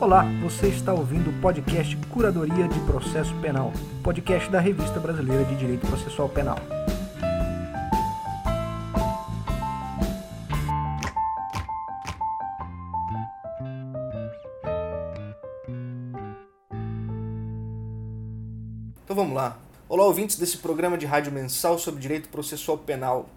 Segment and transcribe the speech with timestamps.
[0.00, 3.70] Olá, você está ouvindo o podcast Curadoria de Processo Penal,
[4.02, 6.56] podcast da Revista Brasileira de Direito Processual Penal.
[19.04, 19.58] Então vamos lá.
[19.86, 23.28] Olá, ouvintes desse programa de rádio mensal sobre direito processual penal.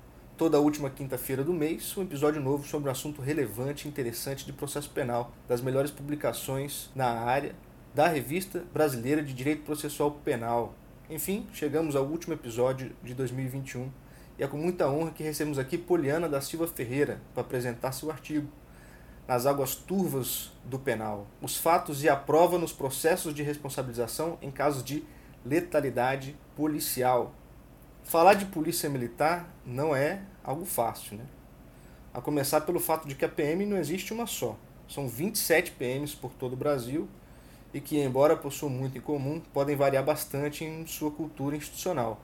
[0.44, 4.52] Toda última quinta-feira do mês, um episódio novo sobre um assunto relevante e interessante de
[4.52, 7.56] processo penal, das melhores publicações na área
[7.96, 10.75] da Revista Brasileira de Direito Processual Penal.
[11.10, 13.89] Enfim, chegamos ao último episódio de 2021
[14.38, 18.11] e é com muita honra que recebemos aqui Poliana da Silva Ferreira para apresentar seu
[18.11, 18.50] artigo
[19.25, 24.52] Nas Águas Turvas do Penal: Os fatos e a prova nos processos de responsabilização em
[24.52, 25.05] casos de
[25.46, 27.33] letalidade policial.
[28.04, 31.24] Falar de polícia militar não é algo fácil, né?
[32.14, 34.55] A começar pelo fato de que a PM não existe uma só.
[34.88, 37.08] São 27 PMs por todo o Brasil
[37.73, 42.22] e que, embora possuam muito em comum, podem variar bastante em sua cultura institucional.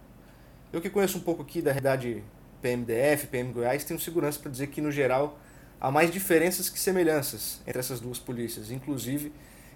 [0.71, 2.23] Eu que conheço um pouco aqui da realidade
[2.61, 5.39] PMDF, PM Goiás, tenho segurança para dizer que, no geral,
[5.81, 9.31] há mais diferenças que semelhanças entre essas duas polícias, inclusive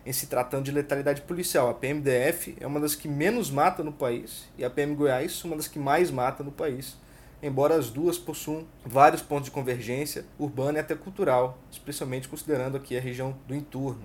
[0.06, 1.70] em se tratando de letalidade policial.
[1.70, 5.56] A PMDF é uma das que menos mata no país e a PM Goiás uma
[5.56, 6.98] das que mais mata no país,
[7.42, 12.98] embora as duas possuam vários pontos de convergência urbana e até cultural, especialmente considerando aqui
[12.98, 14.04] a região do entorno.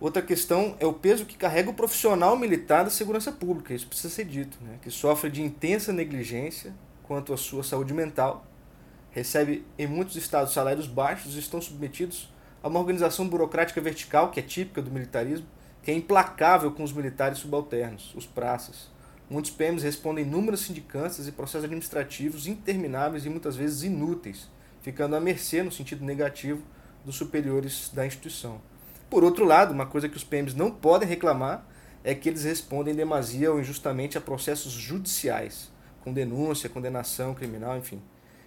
[0.00, 4.12] Outra questão é o peso que carrega o profissional militar da segurança pública, isso precisa
[4.12, 4.78] ser dito, né?
[4.80, 8.46] que sofre de intensa negligência quanto à sua saúde mental,
[9.10, 12.30] recebe em muitos estados salários baixos e estão submetidos
[12.62, 15.46] a uma organização burocrática vertical, que é típica do militarismo,
[15.82, 18.88] que é implacável com os militares subalternos, os praças.
[19.30, 24.48] Muitos PMs respondem inúmeras sindicâncias e processos administrativos intermináveis e muitas vezes inúteis,
[24.82, 26.62] ficando à mercê, no sentido negativo,
[27.04, 28.60] dos superiores da instituição.
[29.08, 31.64] Por outro lado, uma coisa que os PMs não podem reclamar
[32.02, 35.70] é que eles respondem demasia ou injustamente a processos judiciais,
[36.02, 38.02] com denúncia, condenação criminal, enfim.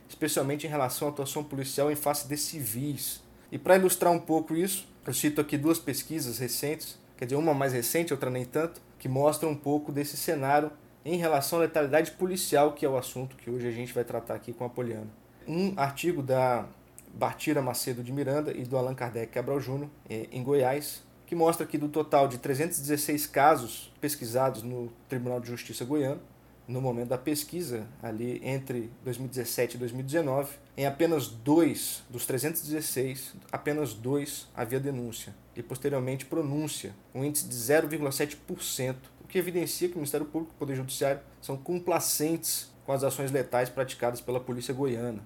[0.08, 3.23] Especialmente em relação à atuação policial em face de civis,
[3.54, 7.54] e para ilustrar um pouco isso, eu cito aqui duas pesquisas recentes, quer dizer, uma
[7.54, 10.72] mais recente, outra nem tanto, que mostram um pouco desse cenário
[11.06, 14.34] em relação à letalidade policial, que é o assunto que hoje a gente vai tratar
[14.34, 15.06] aqui com a Poliana.
[15.48, 16.66] Um artigo da
[17.14, 21.64] Bartira Macedo de Miranda e do Allan Kardec Cabral Júnior, eh, em Goiás, que mostra
[21.64, 26.22] que do total de 316 casos pesquisados no Tribunal de Justiça goiano,
[26.68, 33.94] no momento da pesquisa, ali entre 2017 e 2019, em apenas dois dos 316, apenas
[33.94, 39.98] dois havia denúncia e posteriormente pronúncia, um índice de 0,7%, o que evidencia que o
[39.98, 44.74] Ministério Público e o Poder Judiciário são complacentes com as ações letais praticadas pela Polícia
[44.74, 45.24] Goiana.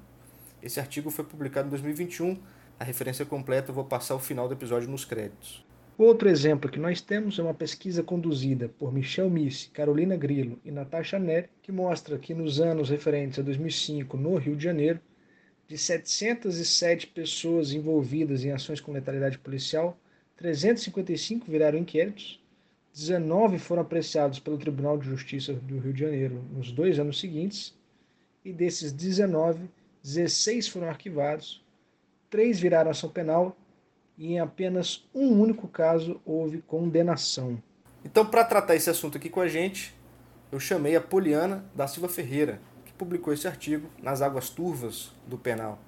[0.61, 2.37] Esse artigo foi publicado em 2021.
[2.79, 5.65] A referência completa eu vou passar ao final do episódio nos créditos.
[5.97, 10.69] Outro exemplo que nós temos é uma pesquisa conduzida por Michel Missi, Carolina Grillo e
[10.69, 14.99] Natasha Neri, que mostra que nos anos referentes a 2005 no Rio de Janeiro,
[15.67, 19.99] de 707 pessoas envolvidas em ações com letalidade policial,
[20.35, 22.39] 355 viraram inquéritos,
[22.93, 27.75] 19 foram apreciados pelo Tribunal de Justiça do Rio de Janeiro nos dois anos seguintes,
[28.45, 29.67] e desses 19,
[30.03, 31.65] 16 foram arquivados,
[32.29, 33.57] 3 viraram ação penal
[34.17, 37.61] e em apenas um único caso houve condenação.
[38.03, 39.93] Então, para tratar esse assunto aqui com a gente,
[40.51, 45.37] eu chamei a Poliana da Silva Ferreira, que publicou esse artigo nas águas turvas do
[45.37, 45.79] penal.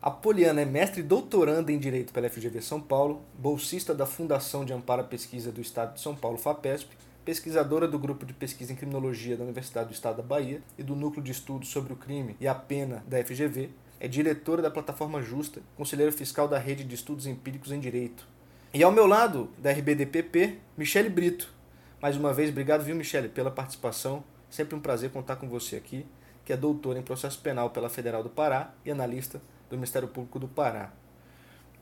[0.00, 4.64] A Poliana é mestre e doutoranda em Direito pela FGV São Paulo, bolsista da Fundação
[4.64, 8.72] de Amparo à Pesquisa do Estado de São Paulo, FAPESP, pesquisadora do Grupo de Pesquisa
[8.72, 11.96] em Criminologia da Universidade do Estado da Bahia e do Núcleo de Estudos sobre o
[11.96, 16.84] Crime e a Pena da FGV, é diretora da Plataforma Justa, conselheira fiscal da Rede
[16.84, 18.26] de Estudos Empíricos em Direito.
[18.72, 21.52] E ao meu lado, da RBDPP, Michele Brito.
[22.00, 24.22] Mais uma vez, obrigado, viu, Michele, pela participação.
[24.48, 26.06] Sempre um prazer contar com você aqui,
[26.44, 30.38] que é doutora em processo penal pela Federal do Pará e analista do Ministério Público
[30.38, 30.92] do Pará.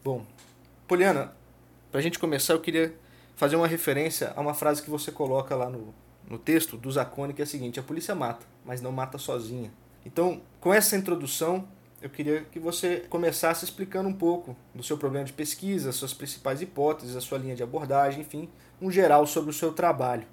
[0.03, 0.25] Bom,
[0.89, 1.33] Poliana,
[1.91, 2.95] para a gente começar, eu queria
[3.37, 5.95] fazer uma referência a uma frase que você coloca lá no,
[6.29, 9.73] no texto do Zacone, que é a seguinte: a polícia mata, mas não mata sozinha.
[10.05, 11.67] Então, com essa introdução,
[12.07, 16.63] eu queria que você começasse explicando um pouco do seu problema de pesquisa, suas principais
[16.63, 18.49] hipóteses, a sua linha de abordagem, enfim,
[18.81, 20.27] um geral sobre o seu trabalho.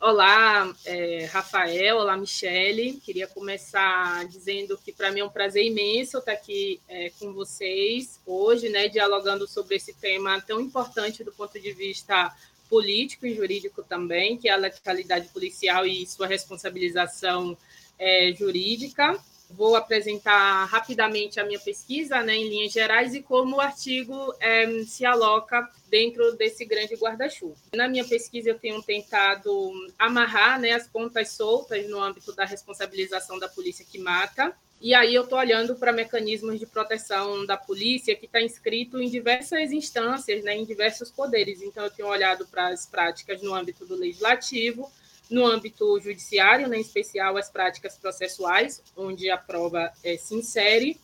[0.00, 3.00] Olá, é, Rafael, olá, Michele.
[3.00, 8.20] Queria começar dizendo que para mim é um prazer imenso estar aqui é, com vocês
[8.26, 12.34] hoje, né, dialogando sobre esse tema tão importante do ponto de vista
[12.68, 17.56] político e jurídico também, que é a letalidade policial e sua responsabilização
[17.98, 19.18] é, jurídica.
[19.50, 24.82] Vou apresentar rapidamente a minha pesquisa, né, em linhas gerais, e como o artigo é,
[24.84, 27.54] se aloca dentro desse grande guarda-chuva.
[27.74, 33.38] Na minha pesquisa, eu tenho tentado amarrar né, as pontas soltas no âmbito da responsabilização
[33.38, 34.54] da polícia que mata.
[34.80, 39.08] E aí eu estou olhando para mecanismos de proteção da polícia que está inscrito em
[39.08, 41.62] diversas instâncias, né, em diversos poderes.
[41.62, 44.90] Então, eu tenho olhado para as práticas no âmbito do legislativo,
[45.30, 50.98] no âmbito judiciário, né, em especial as práticas processuais, onde a prova é, se insere,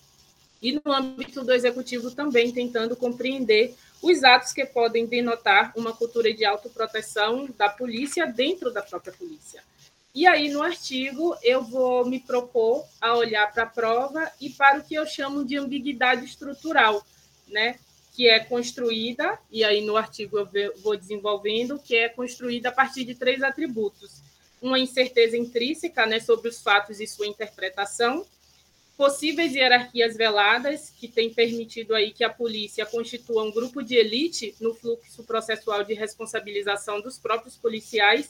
[0.63, 6.33] e no âmbito do executivo também tentando compreender os atos que podem denotar uma cultura
[6.33, 9.63] de autoproteção da polícia dentro da própria polícia.
[10.15, 14.81] E aí, no artigo, eu vou me propor a olhar para a prova e para
[14.81, 17.05] o que eu chamo de ambiguidade estrutural,
[17.47, 17.79] né?
[18.21, 23.03] Que é construída, e aí no artigo eu vou desenvolvendo, que é construída a partir
[23.03, 24.21] de três atributos.
[24.61, 28.27] Uma incerteza intrínseca né, sobre os fatos e sua interpretação,
[28.95, 34.55] possíveis hierarquias veladas, que tem permitido aí que a polícia constitua um grupo de elite
[34.61, 38.29] no fluxo processual de responsabilização dos próprios policiais,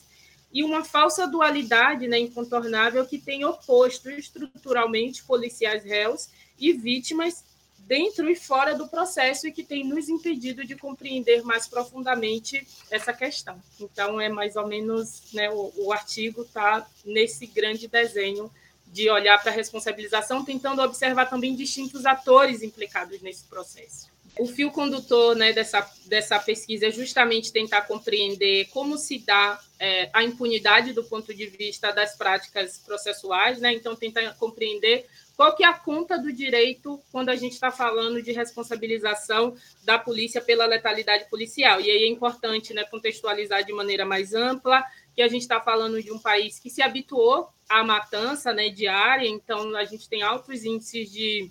[0.53, 7.50] e uma falsa dualidade né, incontornável que tem oposto estruturalmente policiais réus e vítimas
[7.91, 13.13] dentro e fora do processo e que tem nos impedido de compreender mais profundamente essa
[13.13, 13.61] questão.
[13.81, 18.49] Então, é mais ou menos, né, o, o artigo está nesse grande desenho
[18.87, 24.09] de olhar para a responsabilização, tentando observar também distintos atores implicados nesse processo.
[24.39, 30.09] O fio condutor né, dessa, dessa pesquisa é justamente tentar compreender como se dá é,
[30.13, 33.73] a impunidade do ponto de vista das práticas processuais, né?
[33.73, 35.07] então tentar compreender
[35.41, 39.99] qual que é a conta do direito quando a gente está falando de responsabilização da
[39.99, 41.81] polícia pela letalidade policial?
[41.81, 44.85] E aí é importante né, contextualizar de maneira mais ampla
[45.15, 49.27] que a gente está falando de um país que se habituou à matança né, diária,
[49.27, 51.51] então a gente tem altos índices de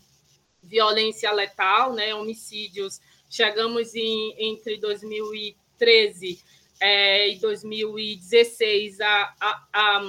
[0.61, 2.99] violência letal, né, homicídios.
[3.29, 6.39] Chegamos em, entre 2013
[6.81, 10.01] é, e 2016 a, a, a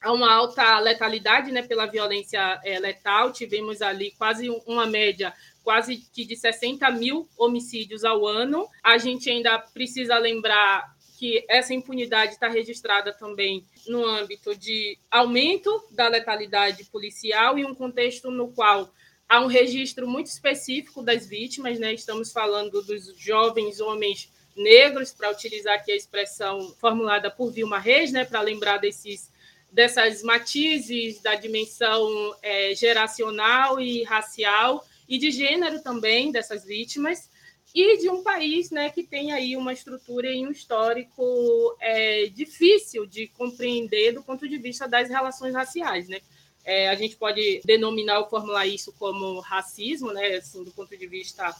[0.00, 3.32] há uma alta letalidade né, pela violência é, letal.
[3.32, 8.66] Tivemos ali quase uma média quase que de 60 mil homicídios ao ano.
[8.82, 15.84] A gente ainda precisa lembrar que essa impunidade está registrada também no âmbito de aumento
[15.90, 18.90] da letalidade policial e um contexto no qual
[19.28, 21.92] há um registro muito específico das vítimas, né?
[21.92, 28.10] Estamos falando dos jovens homens negros, para utilizar aqui a expressão formulada por Vilma Reis,
[28.10, 28.24] né?
[28.24, 29.30] Para lembrar desses
[29.70, 37.28] dessas matizes da dimensão é, geracional e racial e de gênero também dessas vítimas
[37.74, 43.04] e de um país né, que tem aí uma estrutura e um histórico é, difícil
[43.04, 46.20] de compreender do ponto de vista das relações raciais, né?
[46.70, 51.06] É, a gente pode denominar ou formular isso como racismo, né, assim, do ponto de
[51.06, 51.56] vista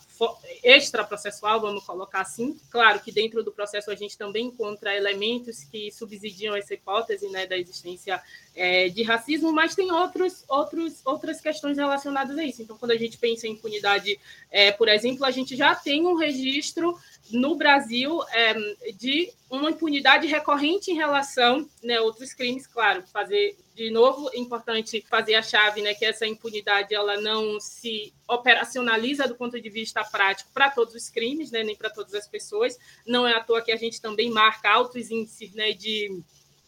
[0.63, 2.61] extraprocessual, vamos colocar assim.
[2.71, 7.47] Claro que dentro do processo a gente também encontra elementos que subsidiam essa hipótese né,
[7.47, 8.23] da existência
[8.55, 12.61] é, de racismo, mas tem outros, outros, outras questões relacionadas a isso.
[12.61, 14.21] Então, quando a gente pensa em impunidade,
[14.51, 16.99] é, por exemplo, a gente já tem um registro
[17.31, 18.55] no Brasil é,
[18.93, 24.39] de uma impunidade recorrente em relação né, a outros crimes, claro, fazer de novo é
[24.39, 29.71] importante fazer a chave, né, que essa impunidade ela não se operacionaliza do ponto de
[29.71, 32.77] vista prático para todos os crimes, né, nem para todas as pessoas.
[33.07, 36.23] Não é à toa que a gente também marca altos índices né, de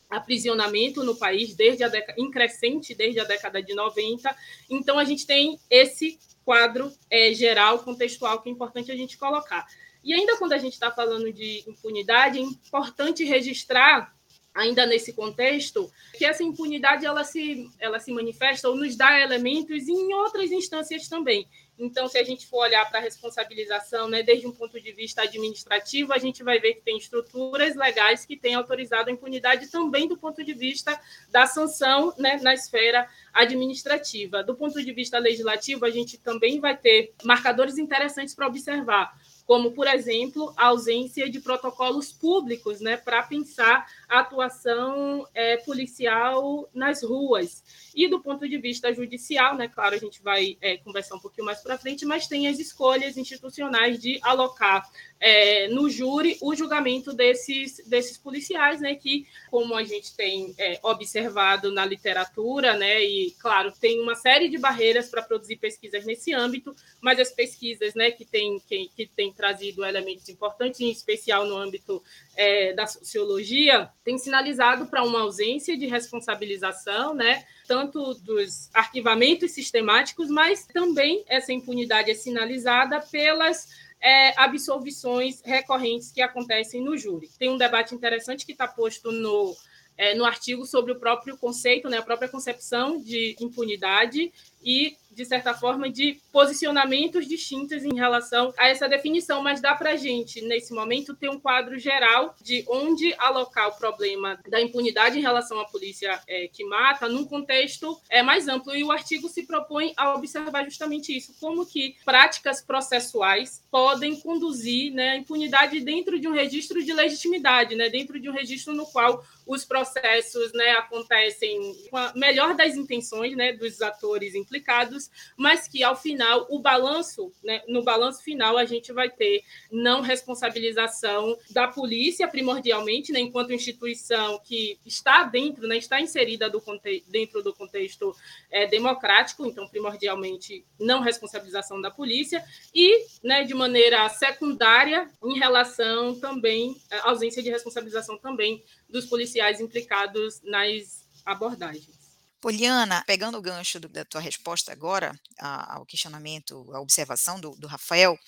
[0.08, 4.34] aprisionamento no país desde a década em crescente desde a década de 90.
[4.68, 9.66] Então a gente tem esse quadro é, geral contextual que é importante a gente colocar.
[10.02, 14.14] E ainda quando a gente está falando de impunidade, é importante registrar,
[14.54, 19.88] ainda nesse contexto, que essa impunidade ela se, ela se manifesta ou nos dá elementos
[19.88, 21.46] em outras instâncias também.
[21.78, 25.22] Então, se a gente for olhar para a responsabilização, né, desde um ponto de vista
[25.22, 30.06] administrativo, a gente vai ver que tem estruturas legais que têm autorizado a impunidade também
[30.06, 34.44] do ponto de vista da sanção né, na esfera administrativa.
[34.44, 39.18] Do ponto de vista legislativo, a gente também vai ter marcadores interessantes para observar
[39.50, 46.70] como, por exemplo, a ausência de protocolos públicos né, para pensar a atuação é, policial
[46.72, 47.64] nas ruas.
[47.92, 51.46] E do ponto de vista judicial, né, claro, a gente vai é, conversar um pouquinho
[51.46, 54.88] mais para frente, mas tem as escolhas institucionais de alocar
[55.18, 60.78] é, no júri o julgamento desses, desses policiais, né, que, como a gente tem é,
[60.80, 66.32] observado na literatura, né, e, claro, tem uma série de barreiras para produzir pesquisas nesse
[66.32, 71.46] âmbito, mas as pesquisas né, que, tem, que, que tem trazido elementos importantes, em especial
[71.46, 72.02] no âmbito
[72.36, 77.44] é, da sociologia, tem sinalizado para uma ausência de responsabilização, né?
[77.66, 83.68] tanto dos arquivamentos sistemáticos, mas também essa impunidade é sinalizada pelas
[84.00, 87.30] é, absolvições recorrentes que acontecem no júri.
[87.38, 89.56] Tem um debate interessante que está posto no
[89.96, 94.32] é, no artigo sobre o próprio conceito, né, a própria concepção de impunidade
[94.64, 99.90] e, de certa forma, de posicionamentos distintos em relação a essa definição, mas dá para
[99.92, 105.18] a gente, nesse momento, ter um quadro geral de onde alocar o problema da impunidade
[105.18, 108.74] em relação à polícia é, que mata, num contexto é, mais amplo.
[108.74, 114.92] E o artigo se propõe a observar justamente isso, como que práticas processuais podem conduzir
[114.92, 118.86] né, a impunidade dentro de um registro de legitimidade, né, dentro de um registro no
[118.86, 124.99] qual os processos né, acontecem com a melhor das intenções né, dos atores implicados,
[125.36, 130.00] mas que ao final o balanço, né, no balanço final a gente vai ter não
[130.00, 136.60] responsabilização da polícia primordialmente, né, enquanto instituição que está dentro, né, está inserida do
[137.08, 138.14] dentro do contexto
[138.50, 146.18] é, democrático, então primordialmente não responsabilização da polícia e, né, de maneira secundária em relação
[146.18, 151.99] também ausência de responsabilização também dos policiais implicados nas abordagens.
[152.40, 157.66] Poliana, pegando o gancho do, da tua resposta agora ao questionamento, à observação do, do,
[157.66, 158.18] Rafael,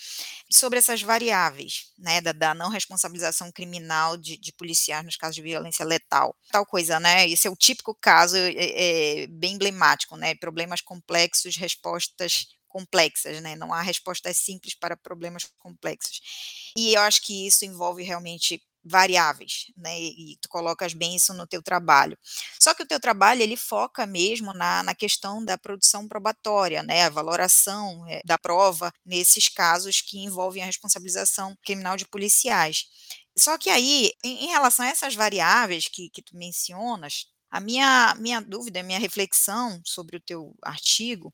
[0.51, 5.43] sobre essas variáveis, né, da, da não responsabilização criminal de, de, policiais nos casos de
[5.43, 8.53] violência letal, tal coisa, né, esse é o típico caso é,
[9.23, 13.55] é, bem emblemático, né, problemas complexos, respostas complexas, né?
[13.55, 16.23] Não há respostas simples para problemas complexos.
[16.75, 21.47] E eu acho que isso envolve realmente variáveis, né, e tu colocas bem isso no
[21.47, 22.19] teu trabalho.
[22.61, 27.05] Só que o teu trabalho, ele foca mesmo na, na questão da produção probatória, né,
[27.05, 32.87] a valoração é, da prova nesses casos que envolvem a responsabilização criminal de policiais.
[33.37, 38.15] Só que aí, em, em relação a essas variáveis que, que tu mencionas, a minha,
[38.19, 41.33] minha dúvida, a minha reflexão sobre o teu artigo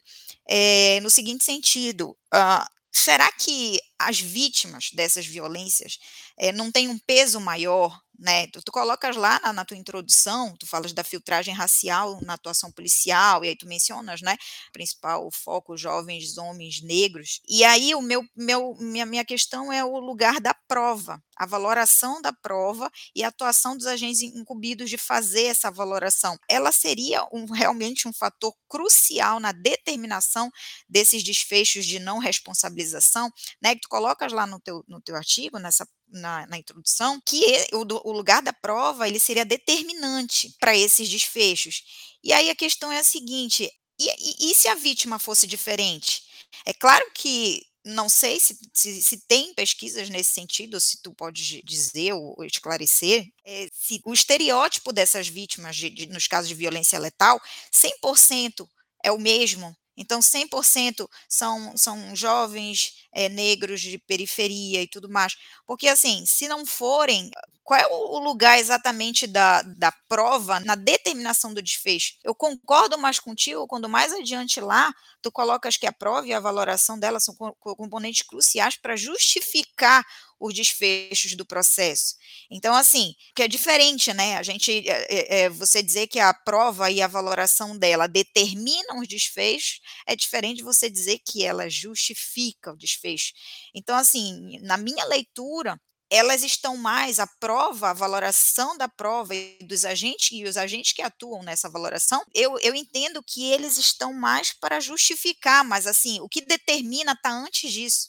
[0.48, 5.98] é no seguinte sentido: uh, será que as vítimas dessas violências
[6.36, 8.46] é, não têm um peso maior né?
[8.48, 12.70] Tu, tu colocas lá na, na, tua introdução, tu falas da filtragem racial na atuação
[12.72, 14.36] policial, e aí tu mencionas, né,
[14.72, 17.40] principal foco jovens homens negros.
[17.48, 22.20] E aí o meu, meu minha, minha questão é o lugar da prova, a valoração
[22.20, 26.36] da prova e a atuação dos agentes incumbidos de fazer essa valoração.
[26.48, 30.50] Ela seria um, realmente um fator crucial na determinação
[30.88, 33.30] desses desfechos de não responsabilização,
[33.62, 33.74] né?
[33.74, 37.40] Que tu colocas lá no teu, no teu artigo, nessa na, na, introdução, que
[37.72, 41.82] o, o, lugar da prova ele seria determinante para esses desfechos.
[42.22, 46.22] E aí a questão é a seguinte: e, e, e, se a vítima fosse diferente?
[46.64, 51.62] É claro que não sei se, se, se tem pesquisas nesse sentido, se tu pode
[51.62, 56.54] dizer ou, ou esclarecer, é, se o estereótipo dessas vítimas de, de, nos casos de
[56.54, 57.40] violência letal,
[57.72, 58.68] 100%
[59.02, 65.36] é o mesmo então, 100% são, são jovens é, negros de periferia e tudo mais.
[65.66, 67.30] Porque, assim, se não forem,
[67.64, 72.14] qual é o lugar exatamente da, da prova na determinação do desfecho?
[72.24, 74.90] Eu concordo mais contigo quando mais adiante lá
[75.20, 80.02] tu colocas que a prova e a valoração dela são componentes cruciais para justificar
[80.40, 82.14] os desfechos do processo.
[82.50, 84.36] Então, assim, que é diferente, né?
[84.36, 89.08] A gente, é, é, você dizer que a prova e a valoração dela determinam os
[89.08, 93.32] desfechos, é diferente de você dizer que ela justifica o desfecho.
[93.74, 95.78] Então, assim, na minha leitura,
[96.10, 100.92] elas estão mais a prova, a valoração da prova e dos agentes e os agentes
[100.92, 106.20] que atuam nessa valoração, eu, eu entendo que eles estão mais para justificar, mas assim,
[106.20, 108.08] o que determina está antes disso.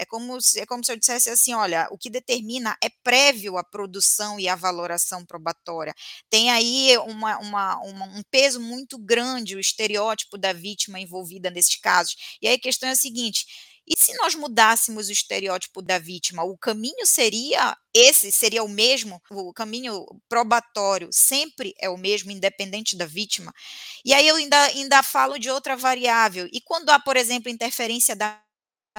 [0.00, 3.58] É como, se, é como se eu dissesse assim: olha, o que determina é prévio
[3.58, 5.94] à produção e à valoração probatória.
[6.30, 11.76] Tem aí uma, uma, uma, um peso muito grande o estereótipo da vítima envolvida nesses
[11.76, 12.16] casos.
[12.40, 13.44] E aí a questão é a seguinte:
[13.86, 19.20] e se nós mudássemos o estereótipo da vítima, o caminho seria esse, seria o mesmo,
[19.30, 23.52] o caminho probatório sempre é o mesmo, independente da vítima.
[24.04, 26.48] E aí eu ainda, ainda falo de outra variável.
[26.52, 28.40] E quando há, por exemplo, interferência da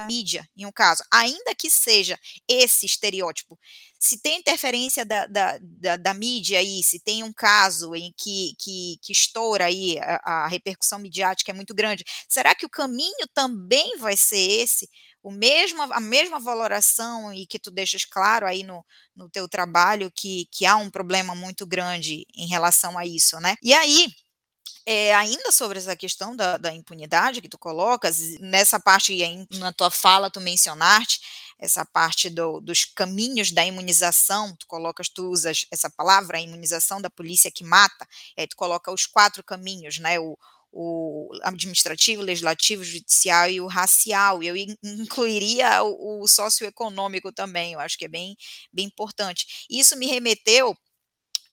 [0.06, 2.18] mídia, em um caso, ainda que seja
[2.48, 3.58] esse estereótipo,
[3.98, 8.54] se tem interferência da, da, da, da mídia aí, se tem um caso em que,
[8.58, 13.28] que, que estoura aí, a, a, repercussão midiática é muito grande, será que o caminho
[13.32, 14.88] também vai ser esse?
[15.22, 18.84] O mesmo, a mesma valoração e que tu deixas claro aí no,
[19.14, 23.54] no teu trabalho que, que há um problema muito grande em relação a isso, né?
[23.62, 24.08] E aí,
[24.84, 29.16] é, ainda sobre essa questão da, da, impunidade que tu colocas, nessa parte
[29.52, 31.20] na tua fala tu mencionaste,
[31.58, 37.00] essa parte do, dos caminhos da imunização, tu colocas, tu usas essa palavra, a imunização
[37.00, 40.36] da polícia que mata, aí tu coloca os quatro caminhos, né, o,
[40.72, 47.96] o administrativo, legislativo, judicial e o racial, eu incluiria o, o socioeconômico também, eu acho
[47.96, 48.36] que é bem,
[48.72, 49.66] bem importante.
[49.70, 50.76] Isso me remeteu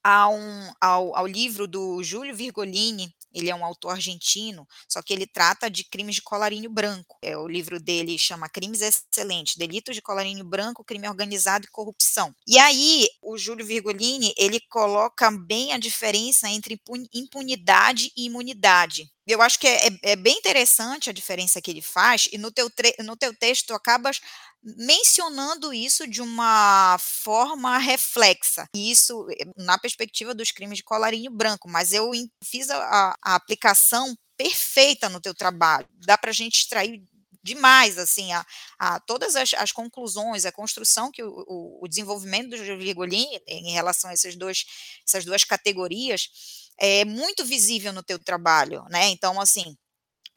[0.03, 5.13] a um, ao, ao livro do Júlio Virgolini, ele é um autor argentino, só que
[5.13, 7.17] ele trata de crimes de colarinho branco.
[7.21, 12.33] É, o livro dele chama Crimes Excelentes, Delitos de Colarinho Branco, Crime Organizado e Corrupção.
[12.47, 16.81] E aí, o Júlio Virgolini, ele coloca bem a diferença entre
[17.13, 19.11] impunidade e imunidade.
[19.29, 22.51] Eu acho que é, é, é bem interessante a diferença que ele faz, e no
[22.51, 22.67] teu,
[23.05, 24.19] no teu texto tu acabas
[24.63, 31.69] mencionando isso de uma forma reflexa, isso eh, na perspectiva dos crimes de colarinho branco,
[31.69, 32.09] mas eu
[32.43, 37.03] fiz a, a aplicação perfeita no teu trabalho, dá para a gente extrair
[37.43, 38.45] demais assim a,
[38.79, 43.71] a todas as, as, conclusões, a construção que o, o, o desenvolvimento do Virgolini em
[43.71, 44.65] relação a dois,
[45.07, 46.29] essas duas categorias
[46.79, 49.09] é muito visível no teu trabalho, né?
[49.09, 49.75] Então, assim,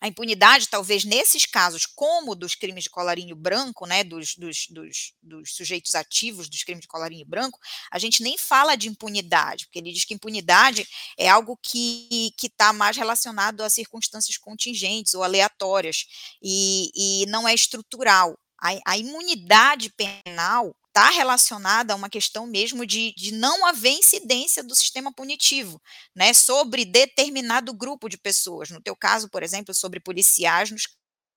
[0.02, 5.12] a impunidade, talvez nesses casos, como dos crimes de colarinho branco, né, dos, dos, dos,
[5.22, 7.56] dos, sujeitos ativos dos crimes de colarinho branco,
[7.88, 12.72] a gente nem fala de impunidade, porque ele diz que impunidade é algo que está
[12.72, 16.04] mais relacionado a circunstâncias contingentes ou aleatórias,
[16.42, 18.37] e, e não é estrutural.
[18.61, 24.62] A, a imunidade penal está relacionada a uma questão mesmo de, de não haver incidência
[24.62, 25.80] do sistema punitivo,
[26.14, 28.70] né, sobre determinado grupo de pessoas.
[28.70, 30.87] No teu caso, por exemplo, sobre policiais nos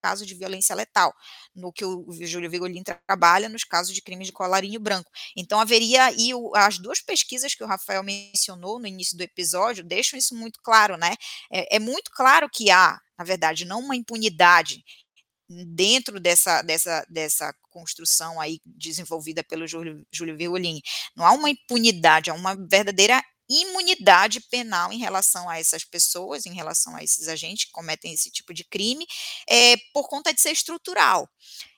[0.03, 1.12] casos de violência letal,
[1.55, 5.09] no que o Júlio Vigolin trabalha nos casos de crimes de colarinho branco.
[5.35, 10.19] Então haveria e as duas pesquisas que o Rafael mencionou no início do episódio deixam
[10.19, 11.15] isso muito claro, né?
[11.51, 14.83] É, é muito claro que há, na verdade, não uma impunidade
[15.49, 20.37] dentro dessa, dessa, dessa construção aí desenvolvida pelo Júlio, Júlio.
[21.15, 26.53] Não há uma impunidade, há uma verdadeira imunidade penal em relação a essas pessoas, em
[26.53, 29.05] relação a esses agentes que cometem esse tipo de crime,
[29.47, 31.29] é, por conta de ser estrutural.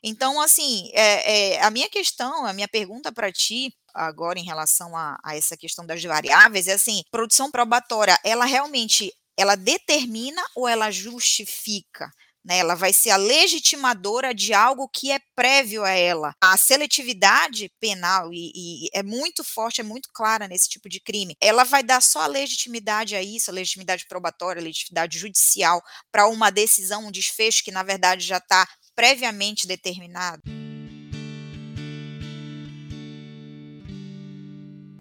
[0.02, 4.96] Então, assim, é, é, a minha questão, a minha pergunta para ti agora em relação
[4.96, 10.68] a, a essa questão das variáveis é assim, produção probatória, ela realmente ela determina ou
[10.68, 12.12] ela justifica
[12.48, 16.34] né, ela vai ser a legitimadora de algo que é prévio a ela.
[16.42, 21.36] A seletividade penal e, e, é muito forte, é muito clara nesse tipo de crime.
[21.42, 26.28] Ela vai dar só a legitimidade a isso, a legitimidade probatória, a legitimidade judicial para
[26.28, 30.42] uma decisão, um desfecho que na verdade já está previamente determinado.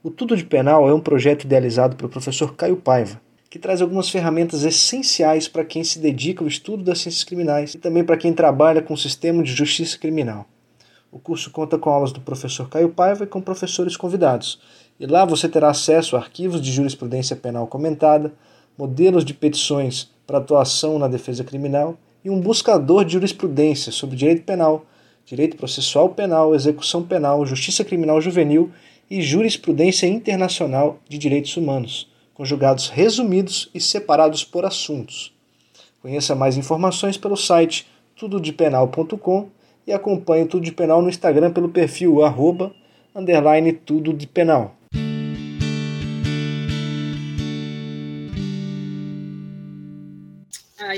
[0.02, 4.08] O Tudo de Penal é um projeto idealizado pelo professor Caio Paiva que traz algumas
[4.08, 8.32] ferramentas essenciais para quem se dedica ao estudo das ciências criminais e também para quem
[8.32, 10.46] trabalha com o sistema de justiça criminal.
[11.12, 14.60] O curso conta com aulas do professor Caio Paiva e com professores convidados,
[14.98, 18.34] e lá você terá acesso a arquivos de jurisprudência penal comentada,
[18.76, 24.42] modelos de petições para atuação na defesa criminal e um buscador de jurisprudência sobre direito
[24.42, 24.84] penal,
[25.24, 28.70] direito processual penal, execução penal, justiça criminal juvenil
[29.08, 35.32] e jurisprudência internacional de direitos humanos com julgados resumidos e separados por assuntos.
[36.02, 39.48] Conheça mais informações pelo site tudodepenal.com
[39.86, 42.72] e acompanhe o Tudo de Penal no Instagram pelo perfil arroba,
[43.14, 44.74] underline tudo de penal.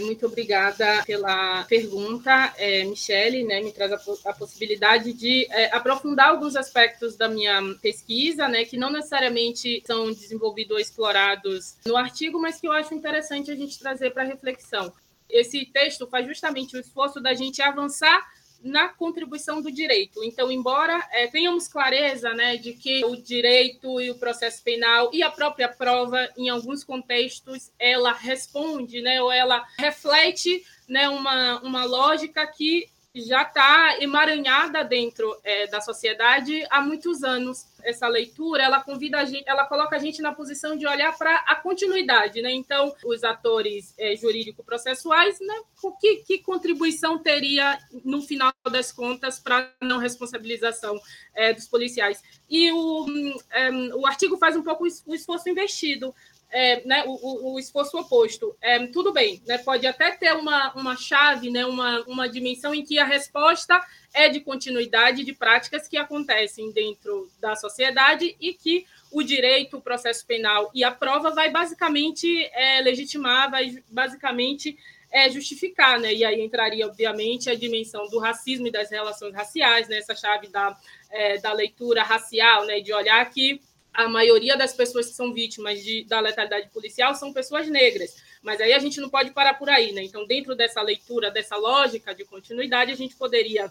[0.01, 6.29] Muito obrigada pela pergunta, é, Michele, né, me traz a, a possibilidade de é, aprofundar
[6.29, 12.41] alguns aspectos da minha pesquisa, né, que não necessariamente são desenvolvidos ou explorados no artigo,
[12.41, 14.93] mas que eu acho interessante a gente trazer para reflexão.
[15.29, 18.27] Esse texto faz justamente o esforço da gente avançar
[18.62, 20.23] na contribuição do direito.
[20.25, 25.23] Então, embora é, tenhamos clareza né, de que o direito e o processo penal e
[25.23, 31.85] a própria prova, em alguns contextos, ela responde, né, ou ela reflete né, uma, uma
[31.85, 32.88] lógica que
[33.21, 37.67] já está emaranhada dentro é, da sociedade há muitos anos.
[37.83, 41.35] Essa leitura, ela convida a gente, ela coloca a gente na posição de olhar para
[41.47, 42.51] a continuidade, né?
[42.51, 45.55] Então, os atores é, jurídico-processuais, né?
[46.01, 51.01] Que, que contribuição teria no final das contas para a não responsabilização
[51.35, 52.23] é, dos policiais?
[52.51, 53.07] E o,
[53.51, 56.15] é, o artigo faz um pouco o esforço investido
[56.51, 58.57] é, né, o, o, esforço oposto.
[58.61, 62.83] É, tudo bem, né, pode até ter uma, uma chave, né, uma, uma dimensão em
[62.83, 63.79] que a resposta
[64.15, 69.83] é de continuidade de práticas que acontecem dentro da sociedade e que o direito, o
[69.83, 74.77] processo penal e a prova vai basicamente é, legitimar, vai basicamente
[75.11, 76.13] é, justificar, né?
[76.13, 79.99] E aí entraria, obviamente, a dimensão do racismo e das relações raciais, né?
[79.99, 80.77] Essa chave da,
[81.11, 82.81] é, da leitura racial, né?
[82.81, 83.61] De olhar que
[83.92, 88.16] a maioria das pessoas que são vítimas de, da letalidade policial são pessoas negras.
[88.42, 90.03] Mas aí a gente não pode parar por aí, né?
[90.03, 93.70] Então, dentro dessa leitura, dessa lógica de continuidade, a gente poderia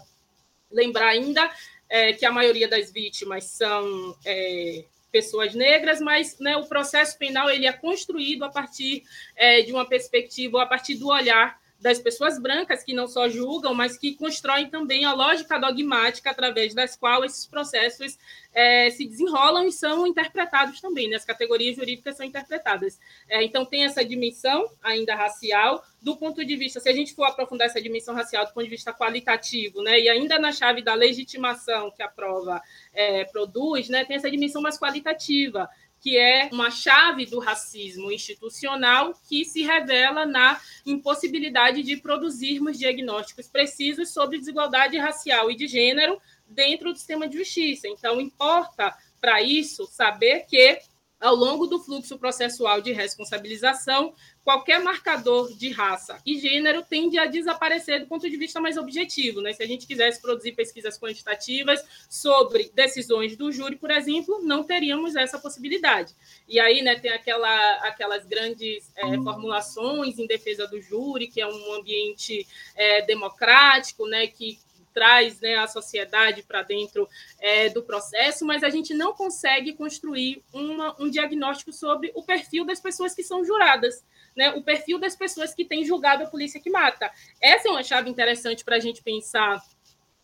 [0.70, 1.50] lembrar ainda
[1.90, 7.50] é, que a maioria das vítimas são é, pessoas negras, mas né, o processo penal
[7.50, 9.04] ele é construído a partir
[9.36, 13.74] é, de uma perspectiva, a partir do olhar das pessoas brancas que não só julgam,
[13.74, 18.18] mas que constroem também a lógica dogmática através das qual esses processos
[18.54, 21.16] é, se desenrolam e são interpretados também, né?
[21.16, 23.00] as categorias jurídicas são interpretadas.
[23.30, 27.26] É, então, tem essa dimensão ainda racial, do ponto de vista, se a gente for
[27.26, 30.94] aprofundar essa dimensão racial do ponto de vista qualitativo, né, e ainda na chave da
[30.94, 32.62] legitimação que a prova
[32.94, 39.14] é, produz, né, tem essa dimensão mais qualitativa, que é uma chave do racismo institucional
[39.28, 46.20] que se revela na impossibilidade de produzirmos diagnósticos precisos sobre desigualdade racial e de gênero
[46.48, 47.88] dentro do sistema de justiça.
[47.88, 50.80] Então, importa para isso saber que
[51.20, 57.26] ao longo do fluxo processual de responsabilização, qualquer marcador de raça e gênero tende a
[57.26, 59.42] desaparecer do ponto de vista mais objetivo.
[59.42, 59.52] Né?
[59.52, 65.16] Se a gente quisesse produzir pesquisas quantitativas sobre decisões do júri, por exemplo, não teríamos
[65.16, 66.16] essa possibilidade.
[66.48, 71.48] E aí né, tem aquela, aquelas grandes é, formulações em defesa do júri, que é
[71.48, 74.60] um ambiente é, democrático, né, que
[74.98, 77.08] traz né, a sociedade para dentro
[77.40, 82.66] é, do processo, mas a gente não consegue construir uma, um diagnóstico sobre o perfil
[82.66, 84.04] das pessoas que são juradas
[84.36, 87.12] né, o perfil das pessoas que têm julgado a polícia que mata.
[87.40, 89.64] Essa é uma chave interessante para a gente pensar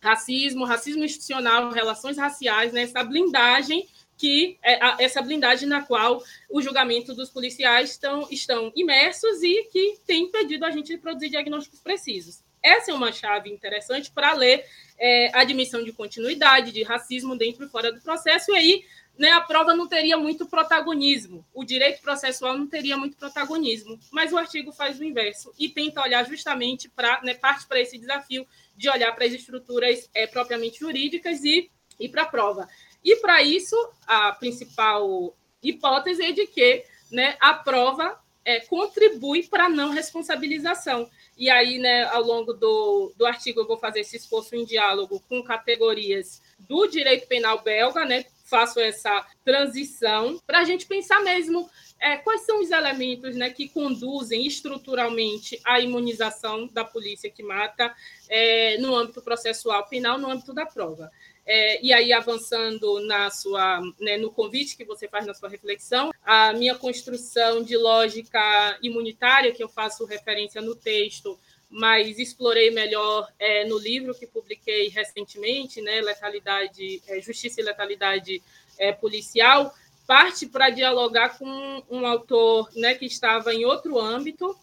[0.00, 6.62] racismo, racismo institucional, relações raciais, né, essa blindagem que é essa blindagem na qual o
[6.62, 11.80] julgamento dos policiais estão, estão imersos e que tem impedido a gente de produzir diagnósticos
[11.80, 12.43] precisos.
[12.64, 14.64] Essa é uma chave interessante para ler
[14.98, 18.84] é, admissão de continuidade, de racismo dentro e fora do processo, e aí
[19.18, 24.32] né, a prova não teria muito protagonismo, o direito processual não teria muito protagonismo, mas
[24.32, 28.46] o artigo faz o inverso e tenta olhar justamente para, né, parte para esse desafio
[28.74, 32.66] de olhar para as estruturas é, propriamente jurídicas e, e para a prova.
[33.04, 39.66] E para isso, a principal hipótese é de que né, a prova é, contribui para
[39.66, 41.08] a não responsabilização.
[41.36, 45.22] E aí, né, ao longo do, do artigo, eu vou fazer esse esforço em diálogo
[45.28, 51.68] com categorias do direito penal belga, né, faço essa transição para a gente pensar mesmo
[52.00, 57.94] é, quais são os elementos né, que conduzem estruturalmente à imunização da polícia que mata
[58.28, 61.10] é, no âmbito processual penal, no âmbito da prova.
[61.46, 66.10] É, e aí, avançando na sua, né, no convite que você faz na sua reflexão,
[66.24, 73.28] a minha construção de lógica imunitária, que eu faço referência no texto, mas explorei melhor
[73.38, 78.42] é, no livro que publiquei recentemente, né, letalidade, é, justiça e letalidade
[78.78, 79.74] é, policial,
[80.06, 84.56] parte para dialogar com um autor, né, que estava em outro âmbito,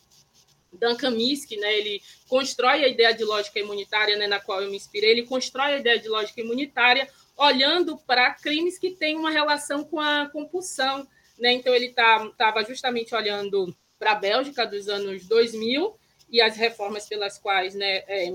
[0.71, 4.77] Duncan Misk, né, ele constrói a ideia de lógica imunitária, né, na qual eu me
[4.77, 9.84] inspirei, ele constrói a ideia de lógica imunitária olhando para crimes que têm uma relação
[9.84, 11.07] com a compulsão,
[11.39, 11.53] né?
[11.53, 15.97] Então ele estava tá, justamente olhando para a Bélgica dos anos 2000
[16.29, 18.29] e as reformas pelas quais né, é,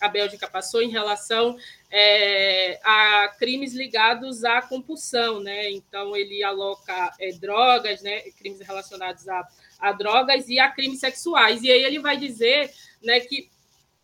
[0.00, 1.56] a Bélgica passou em relação
[1.90, 5.70] é, a crimes ligados à compulsão, né?
[5.70, 9.46] Então ele aloca é, drogas, né, crimes relacionados a,
[9.78, 11.62] a, drogas e a crimes sexuais.
[11.62, 12.70] E aí ele vai dizer,
[13.02, 13.50] né, que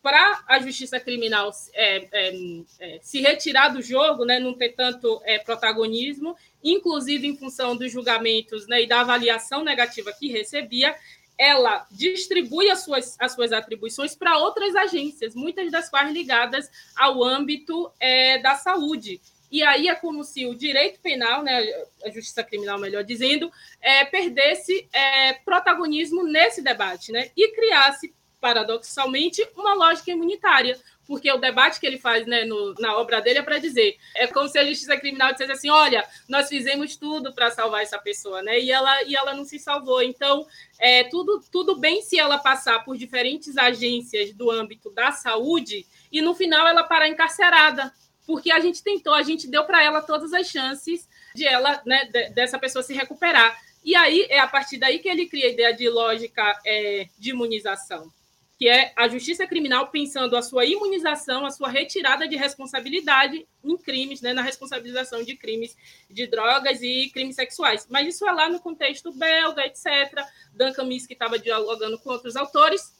[0.02, 2.32] para a justiça criminal é, é,
[2.78, 8.68] é, se retirar do jogo, né, não ter tanto protagonismo, inclusive em função dos julgamentos
[8.68, 10.94] né, e da avaliação negativa que recebia,
[11.38, 17.22] ela distribui as suas, as suas atribuições para outras agências, muitas das quais ligadas ao
[17.22, 19.20] âmbito é, da saúde.
[19.50, 21.62] E aí é como se o direito penal, né,
[22.04, 29.46] a justiça criminal, melhor dizendo, é, perdesse é, protagonismo nesse debate né, e criasse, paradoxalmente,
[29.56, 33.42] uma lógica imunitária, porque o debate que ele faz né, no, na obra dele é
[33.42, 37.50] para dizer, é como se a justiça criminal dissesse assim, olha, nós fizemos tudo para
[37.50, 38.58] salvar essa pessoa, né?
[38.58, 40.02] E ela, e ela não se salvou.
[40.02, 40.46] Então,
[40.78, 46.20] é, tudo, tudo bem se ela passar por diferentes agências do âmbito da saúde e
[46.20, 47.92] no final ela parar encarcerada,
[48.26, 52.06] porque a gente tentou, a gente deu para ela todas as chances de ela, né,
[52.06, 53.56] de, dessa pessoa se recuperar.
[53.84, 57.30] E aí é a partir daí que ele cria a ideia de lógica é, de
[57.30, 58.10] imunização
[58.58, 63.76] que é a justiça criminal pensando a sua imunização, a sua retirada de responsabilidade em
[63.76, 65.76] crimes, né, na responsabilização de crimes
[66.08, 67.86] de drogas e crimes sexuais.
[67.90, 70.24] Mas isso é lá no contexto belga, etc.
[70.54, 72.96] Duncan Miss, que estava dialogando com outros autores.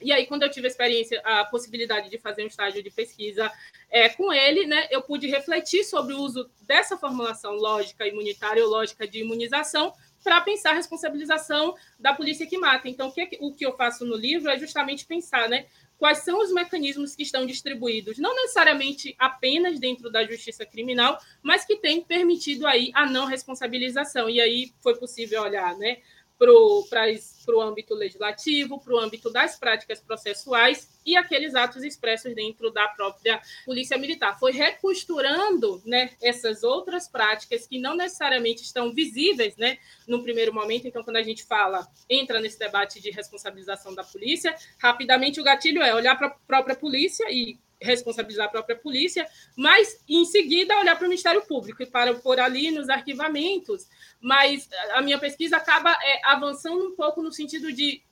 [0.00, 3.50] E aí, quando eu tive a experiência, a possibilidade de fazer um estágio de pesquisa
[3.90, 8.70] é, com ele, né, eu pude refletir sobre o uso dessa formulação lógica imunitária ou
[8.70, 9.92] lógica de imunização
[10.26, 12.88] para pensar a responsabilização da polícia que mata.
[12.88, 16.42] Então, o que, o que eu faço no livro é justamente pensar né, quais são
[16.42, 22.02] os mecanismos que estão distribuídos, não necessariamente apenas dentro da justiça criminal, mas que têm
[22.02, 24.28] permitido aí a não responsabilização.
[24.28, 25.98] E aí foi possível olhar né,
[26.38, 32.70] para o âmbito legislativo, para o âmbito das práticas processuais e aqueles atos expressos dentro
[32.70, 34.38] da própria Polícia Militar.
[34.38, 40.86] Foi recosturando né, essas outras práticas que não necessariamente estão visíveis né, no primeiro momento.
[40.86, 45.82] Então, quando a gente fala, entra nesse debate de responsabilização da polícia, rapidamente o gatilho
[45.82, 50.96] é olhar para a própria polícia e responsabilizar a própria polícia, mas em seguida olhar
[50.96, 53.86] para o Ministério Público e para pôr ali nos arquivamentos.
[54.20, 58.02] Mas a minha pesquisa acaba é, avançando um pouco no sentido de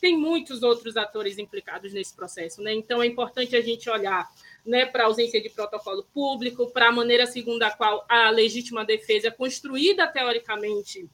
[0.00, 2.74] tem muitos outros atores implicados nesse processo, né?
[2.74, 4.28] Então é importante a gente olhar
[4.64, 8.84] né, para a ausência de protocolo público, para a maneira segundo a qual a legítima
[8.84, 11.08] defesa é construída teoricamente,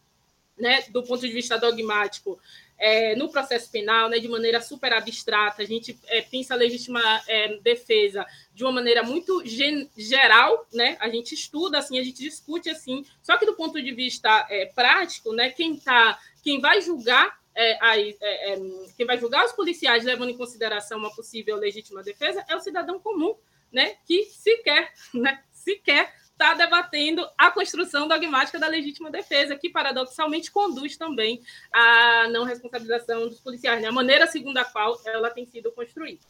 [0.59, 2.41] né, do ponto de vista dogmático,
[2.83, 7.01] é, no processo penal, né, de maneira super abstrata, a gente é, pensa a legítima
[7.29, 12.21] é, defesa de uma maneira muito gen geral, né, a gente estuda assim, a gente
[12.21, 16.83] discute assim, só que do ponto de vista é, prático, né, quem tá, quem vai
[16.83, 18.57] julgar é, aí, é,
[18.97, 22.99] quem vai julgar os policiais levando em consideração uma possível legítima defesa é o cidadão
[22.99, 23.37] comum,
[23.73, 30.51] né, que sequer, né, sequer está debatendo a construção dogmática da legítima defesa, que paradoxalmente
[30.51, 31.41] conduz também
[31.73, 33.89] à não responsabilização dos policiais, né?
[33.89, 36.21] a maneira segundo a qual ela tem sido construída.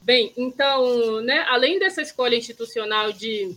[0.00, 3.56] Bem, então, né, além dessa escolha institucional de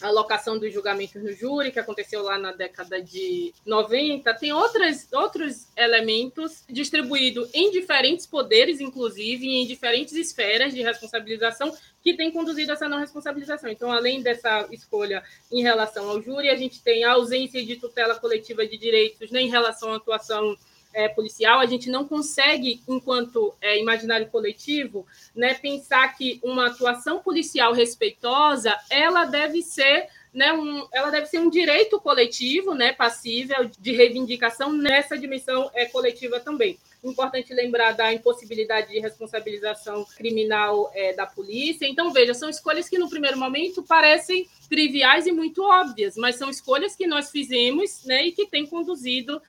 [0.00, 5.68] alocação dos julgamentos no júri, que aconteceu lá na década de 90, tem outras, outros
[5.76, 12.88] elementos distribuídos em diferentes poderes, inclusive, em diferentes esferas de responsabilização, que têm conduzido essa
[12.88, 13.70] não responsabilização.
[13.70, 18.14] Então, além dessa escolha em relação ao júri, a gente tem a ausência de tutela
[18.18, 20.56] coletiva de direitos né, em relação à atuação
[20.92, 27.20] é, policial, a gente não consegue, enquanto é, imaginário coletivo, né, pensar que uma atuação
[27.20, 33.68] policial respeitosa ela deve ser né, um, ela deve ser um direito coletivo, né, passível
[33.78, 36.78] de reivindicação nessa dimensão é, coletiva também.
[37.02, 41.86] Importante lembrar da impossibilidade de responsabilização criminal é, da polícia.
[41.86, 46.50] Então, veja, são escolhas que no primeiro momento parecem triviais e muito óbvias, mas são
[46.50, 49.40] escolhas que nós fizemos né, e que têm conduzido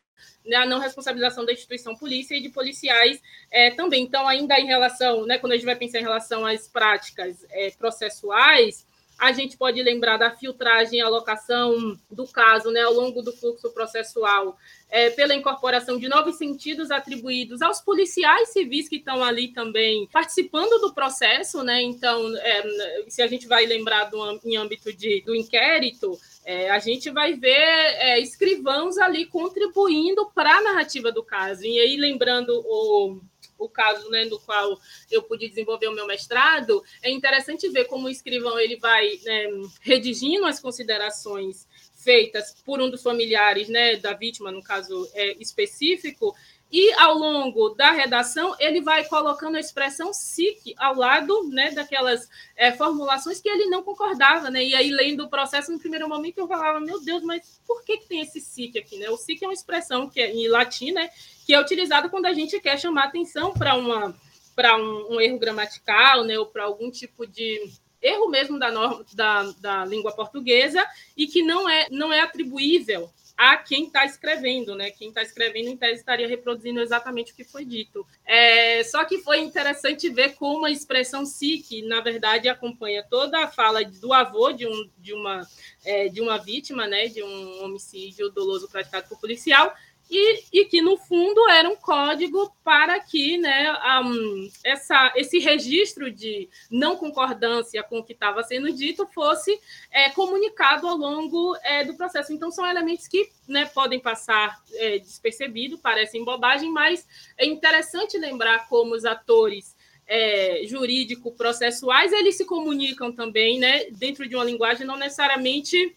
[0.46, 4.04] né, a não responsabilização da instituição polícia e de policiais é, também.
[4.04, 7.72] Então, ainda em relação, né, quando a gente vai pensar em relação às práticas é,
[7.72, 8.86] processuais,
[9.22, 13.72] a gente pode lembrar da filtragem e alocação do caso né, ao longo do fluxo
[13.72, 14.58] processual,
[14.90, 20.82] é, pela incorporação de novos sentidos atribuídos aos policiais civis que estão ali também participando
[20.82, 21.62] do processo.
[21.62, 21.84] Né?
[21.84, 26.80] Então, é, se a gente vai lembrar do, em âmbito de, do inquérito, é, a
[26.80, 31.64] gente vai ver é, escrivãos ali contribuindo para a narrativa do caso.
[31.64, 33.22] E aí, lembrando o
[33.62, 38.08] o caso né, no qual eu pude desenvolver o meu mestrado, é interessante ver como
[38.08, 39.48] o escrivão ele vai né,
[39.82, 46.36] redigindo as considerações feitas por um dos familiares né, da vítima, no caso é, específico,
[46.72, 52.30] e ao longo da redação, ele vai colocando a expressão SIC ao lado né, daquelas
[52.56, 54.50] é, formulações que ele não concordava.
[54.50, 54.64] Né?
[54.64, 57.98] E aí, lendo o processo, no primeiro momento, eu falava: meu Deus, mas por que,
[57.98, 58.98] que tem esse SIC aqui?
[58.98, 59.10] Né?
[59.10, 61.10] O SIC é uma expressão que é em latim, né,
[61.46, 64.16] que é utilizada quando a gente quer chamar atenção para uma
[64.56, 69.06] para um, um, erro gramatical, né, ou para algum tipo de erro mesmo da, norma,
[69.14, 73.10] da, da língua portuguesa e que não é, não é atribuível
[73.42, 74.92] a quem está escrevendo, né?
[74.92, 78.06] Quem está escrevendo, em tese, estaria reproduzindo exatamente o que foi dito.
[78.24, 83.48] É, só que foi interessante ver como a expressão SIC, na verdade, acompanha toda a
[83.48, 85.42] fala do avô de, um, de, uma,
[85.84, 87.08] é, de uma vítima, né?
[87.08, 89.74] De um homicídio doloso praticado por policial,
[90.12, 93.72] e, e, que no fundo era um código para que né,
[94.04, 99.58] um, essa, esse registro de não concordância com o que estava sendo dito fosse
[99.90, 102.34] é, comunicado ao longo é, do processo.
[102.34, 108.68] Então, são elementos que né, podem passar é, despercebido, parecem bobagem, mas é interessante lembrar
[108.68, 114.98] como os atores é, jurídico-processuais eles se comunicam também né, dentro de uma linguagem não
[114.98, 115.96] necessariamente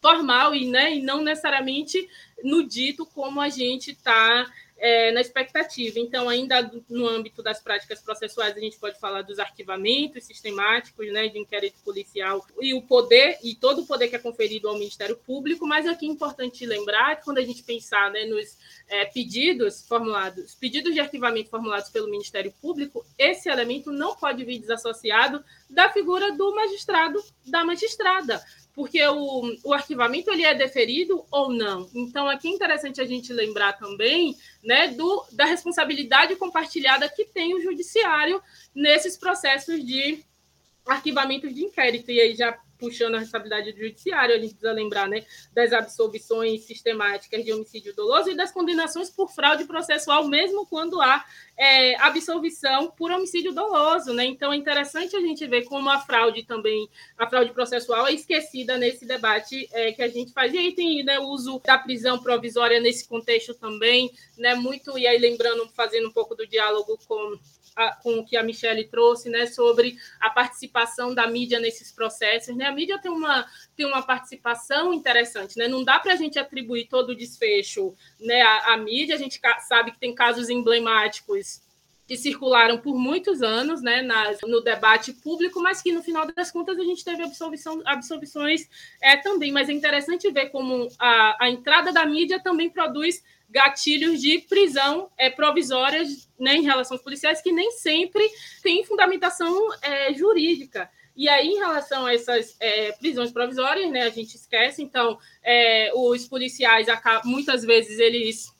[0.00, 2.08] formal e, né, e não necessariamente
[2.42, 4.46] no dito como a gente está
[4.78, 5.98] é, na expectativa.
[5.98, 11.28] Então, ainda no âmbito das práticas processuais, a gente pode falar dos arquivamentos sistemáticos, né,
[11.28, 15.16] de inquérito policial e o poder e todo o poder que é conferido ao Ministério
[15.16, 15.66] Público.
[15.66, 18.56] Mas aqui é importante lembrar que quando a gente pensar né, nos
[18.88, 24.58] é, pedidos formulados, pedidos de arquivamento formulados pelo Ministério Público, esse elemento não pode vir
[24.58, 28.42] desassociado da figura do magistrado, da magistrada,
[28.76, 31.88] porque o, o arquivamento ele é deferido ou não.
[31.94, 37.54] Então, aqui é interessante a gente lembrar também né, do, da responsabilidade compartilhada que tem
[37.54, 38.40] o judiciário
[38.74, 40.22] nesses processos de
[40.86, 42.10] arquivamento de inquérito.
[42.10, 46.62] E aí, já puxando a responsabilidade do judiciário, a gente precisa lembrar né, das absolvições
[46.64, 51.24] sistemáticas de homicídio doloso e das condenações por fraude processual, mesmo quando há
[51.56, 54.12] é, absolvição por homicídio doloso.
[54.12, 54.26] Né?
[54.26, 58.76] Então, é interessante a gente ver como a fraude também, a fraude processual é esquecida
[58.76, 60.52] nesse debate é, que a gente faz.
[60.52, 65.06] E aí tem né, o uso da prisão provisória nesse contexto também, né, muito, e
[65.06, 67.38] aí lembrando, fazendo um pouco do diálogo com
[67.76, 72.56] a, com o que a Michelle trouxe, né, sobre a participação da mídia nesses processos.
[72.56, 72.64] Né?
[72.64, 75.68] A mídia tem uma, tem uma participação interessante, né?
[75.68, 79.40] Não dá para a gente atribuir todo o desfecho né, à, à mídia, a gente
[79.68, 81.66] sabe que tem casos emblemáticos
[82.06, 86.52] que circularam por muitos anos né, nas, no debate público, mas que no final das
[86.52, 88.68] contas a gente teve absolvição, absolvições
[89.00, 89.50] é, também.
[89.50, 95.10] Mas é interessante ver como a, a entrada da mídia também produz gatilhos de prisão
[95.16, 98.28] é, provisórias né, em relação aos policiais que nem sempre
[98.62, 100.90] têm fundamentação é, jurídica.
[101.16, 105.90] E aí, em relação a essas é, prisões provisórias, né, a gente esquece, então, é,
[105.94, 106.86] os policiais,
[107.24, 108.54] muitas vezes, eles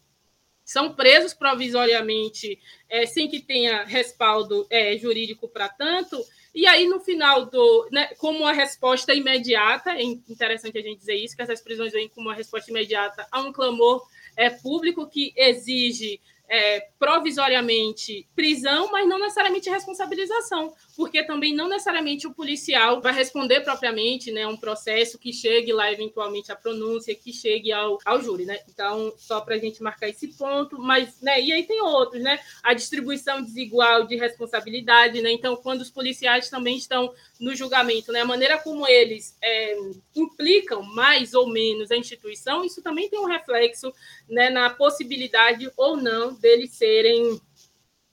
[0.64, 6.24] são presos provisoriamente é, sem que tenha respaldo é, jurídico para tanto,
[6.56, 7.86] e aí, no final do.
[7.92, 12.08] Né, como uma resposta imediata, é interessante a gente dizer isso, que essas prisões vêm
[12.08, 14.02] como uma resposta imediata a um clamor
[14.36, 22.26] é, público que exige é, provisoriamente prisão, mas não necessariamente responsabilização, porque também não necessariamente
[22.26, 27.34] o policial vai responder propriamente né, um processo que chegue lá eventualmente à pronúncia, que
[27.34, 28.58] chegue ao, ao júri, né?
[28.66, 32.40] Então, só para a gente marcar esse ponto, mas, né, e aí tem outros, né?
[32.62, 35.30] A distribuição desigual de responsabilidade, né?
[35.30, 38.22] Então, quando os policiais também estão no julgamento, né?
[38.22, 39.76] A maneira como eles é,
[40.14, 43.92] implicam mais ou menos a instituição, isso também tem um reflexo
[44.26, 47.38] né, na possibilidade ou não deles serem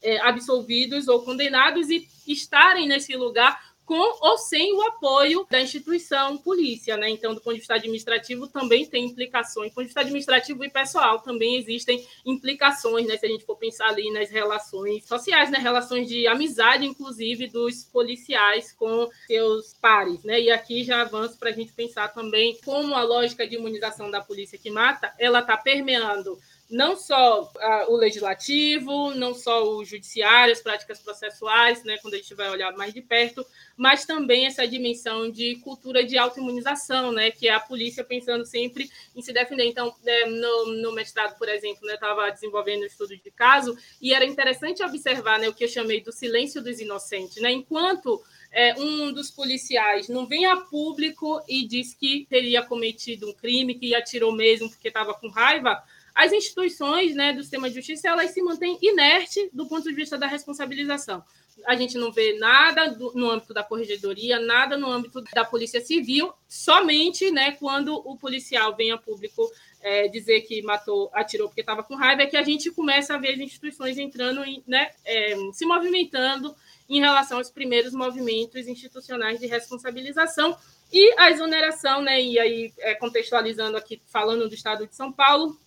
[0.04, 6.38] é, absolvidos ou condenados e estarem nesse lugar com ou sem o apoio da instituição
[6.38, 7.10] polícia, né?
[7.10, 9.72] Então, do ponto de vista administrativo, também tem implicações.
[9.72, 13.18] Do ponto de vista administrativo e pessoal, também existem implicações, né?
[13.18, 15.58] Se a gente for pensar ali nas relações sociais, né?
[15.60, 20.40] Relações de amizade, inclusive, dos policiais com seus pares, né?
[20.40, 24.22] E aqui já avanço para a gente pensar também como a lógica de imunização da
[24.22, 26.40] polícia que mata, ela está permeando
[26.74, 32.18] não só uh, o legislativo, não só o judiciário, as práticas processuais, né, quando a
[32.18, 33.46] gente vai olhar mais de perto,
[33.78, 38.90] mas também essa dimensão de cultura de autoimunização, né, que é a polícia pensando sempre
[39.16, 39.66] em se defender.
[39.66, 43.78] Então, né, no, no, mestrado, por exemplo, né, eu estava desenvolvendo um estudo de caso
[44.02, 47.40] e era interessante observar né, o que eu chamei do silêncio dos inocentes.
[47.40, 48.20] Né, enquanto
[48.52, 53.76] é, um dos policiais não vem a público e diz que teria cometido um crime,
[53.76, 58.32] que atirou mesmo porque estava com raiva, as instituições né, do sistema de justiça elas
[58.32, 61.24] se mantêm inertes do ponto de vista da responsabilização.
[61.66, 65.82] A gente não vê nada do, no âmbito da corregedoria, nada no âmbito da polícia
[65.82, 69.50] civil, somente né, quando o policial vem a público
[69.82, 73.18] é, dizer que matou, atirou porque estava com raiva, é que a gente começa a
[73.18, 76.56] ver as instituições entrando, em, né, é, se movimentando
[76.90, 80.58] em relação aos primeiros movimentos institucionais de responsabilização
[80.92, 85.58] e a exoneração, né, e aí é, contextualizando aqui, falando do Estado de São Paulo,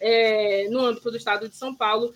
[0.00, 2.14] é, no âmbito do Estado de São Paulo,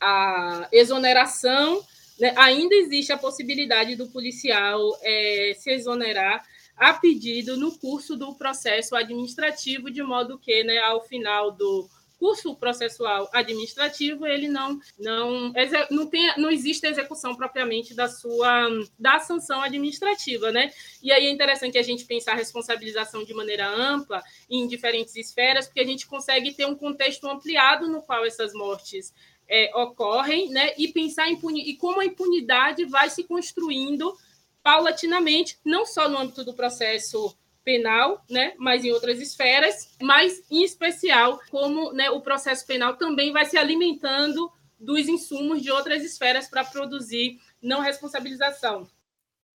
[0.00, 1.82] a exoneração,
[2.18, 6.44] né, ainda existe a possibilidade do policial é, se exonerar
[6.76, 11.88] a pedido no curso do processo administrativo, de modo que, né, ao final do
[12.24, 15.52] curso processual administrativo ele não não
[15.90, 18.66] não tem não existe execução propriamente da sua
[18.98, 20.72] da sanção administrativa, né?
[21.02, 25.66] E aí é interessante a gente pensar a responsabilização de maneira ampla em diferentes esferas,
[25.66, 29.12] porque a gente consegue ter um contexto ampliado no qual essas mortes
[29.46, 30.72] é, ocorrem, né?
[30.78, 34.16] E pensar em e como a impunidade vai se construindo
[34.62, 40.62] paulatinamente, não só no âmbito do processo penal, né, mas em outras esferas, mas em
[40.62, 46.46] especial como né, o processo penal também vai se alimentando dos insumos de outras esferas
[46.46, 48.88] para produzir não responsabilização.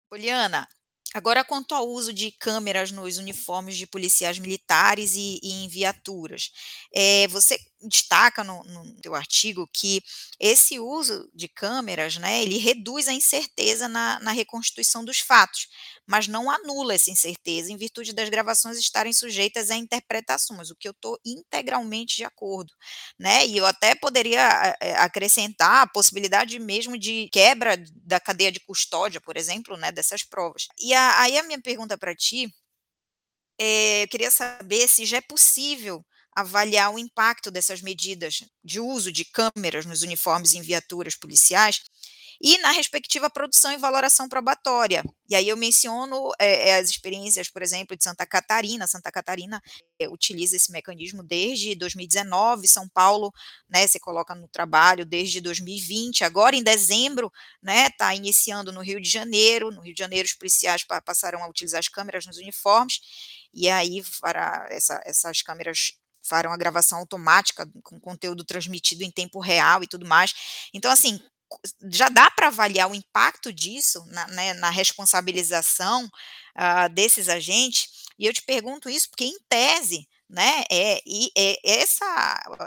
[0.10, 0.68] Poliana,
[1.14, 6.51] agora quanto ao uso de câmeras nos uniformes de policiais militares e, e em viaturas,
[6.93, 10.01] é, você destaca no, no teu artigo que
[10.39, 15.68] esse uso de câmeras, né, ele reduz a incerteza na, na reconstituição dos fatos,
[16.08, 20.88] mas não anula essa incerteza em virtude das gravações estarem sujeitas a interpretações, o que
[20.88, 22.74] eu estou integralmente de acordo,
[23.20, 23.45] né?
[23.45, 29.20] E eu até poderia eh, acrescentar a possibilidade mesmo de quebra da cadeia de custódia,
[29.22, 30.68] por exemplo, né, dessas provas.
[30.80, 32.51] E a, aí a minha pergunta para ti
[33.60, 36.05] é, eu queria saber se já é possível
[36.36, 41.82] avaliar o impacto dessas medidas de uso de câmeras nos uniformes em viaturas policiais
[42.42, 45.04] e na respectiva produção e valoração probatória.
[45.30, 48.88] E aí eu menciono é, as experiências, por exemplo, de Santa Catarina.
[48.88, 49.62] Santa Catarina
[50.00, 53.34] é, utiliza esse mecanismo desde 2019, São Paulo,
[53.70, 56.24] né, se coloca no trabalho desde 2020.
[56.24, 57.32] Agora, em dezembro,
[57.62, 59.72] né, está iniciando no Rio de Janeiro.
[59.72, 63.00] No Rio de Janeiro, os policiais passarão a utilizar as câmeras nos uniformes.
[63.54, 65.94] E aí, para essa, essas câmeras
[66.28, 70.70] farão a gravação automática com conteúdo transmitido em tempo real e tudo mais.
[70.74, 71.20] Então, assim,
[71.91, 77.89] já dá para avaliar o impacto disso na, né, na responsabilização uh, desses agentes,
[78.20, 82.06] e eu te pergunto isso porque, em tese, né, é, e é, essa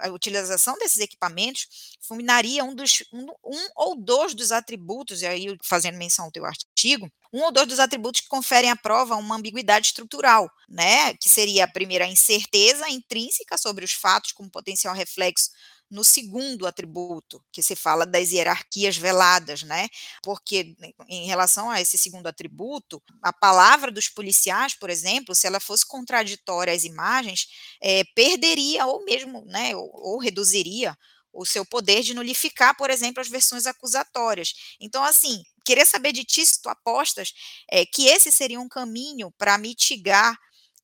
[0.03, 1.67] a utilização desses equipamentos
[2.01, 6.47] fulminaria um dos um, um, ou dois dos atributos, e aí fazendo menção ao teu
[6.47, 11.29] artigo, um ou dois dos atributos que conferem à prova uma ambiguidade estrutural, né, que
[11.29, 15.51] seria a primeira a incerteza intrínseca sobre os fatos como potencial reflexo
[15.91, 19.89] no segundo atributo, que se fala das hierarquias veladas, né?
[20.23, 20.77] Porque
[21.09, 25.85] em relação a esse segundo atributo, a palavra dos policiais, por exemplo, se ela fosse
[25.87, 27.49] contraditória às imagens,
[27.83, 30.97] é, perderia ou mesmo, né, ou, ou reduziria
[31.33, 34.53] o seu poder de nulificar, por exemplo, as versões acusatórias.
[34.81, 37.33] Então, assim, queria saber de ti se tu apostas
[37.71, 40.37] é, que esse seria um caminho para mitigar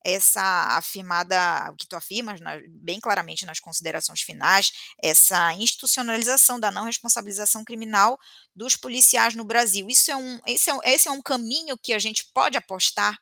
[0.07, 4.71] essa afirmada, o que tu afirmas na, bem claramente nas considerações finais,
[5.03, 8.17] essa institucionalização da não responsabilização criminal
[8.55, 9.85] dos policiais no Brasil.
[9.89, 13.19] Isso é um, esse, é um, esse é um caminho que a gente pode apostar?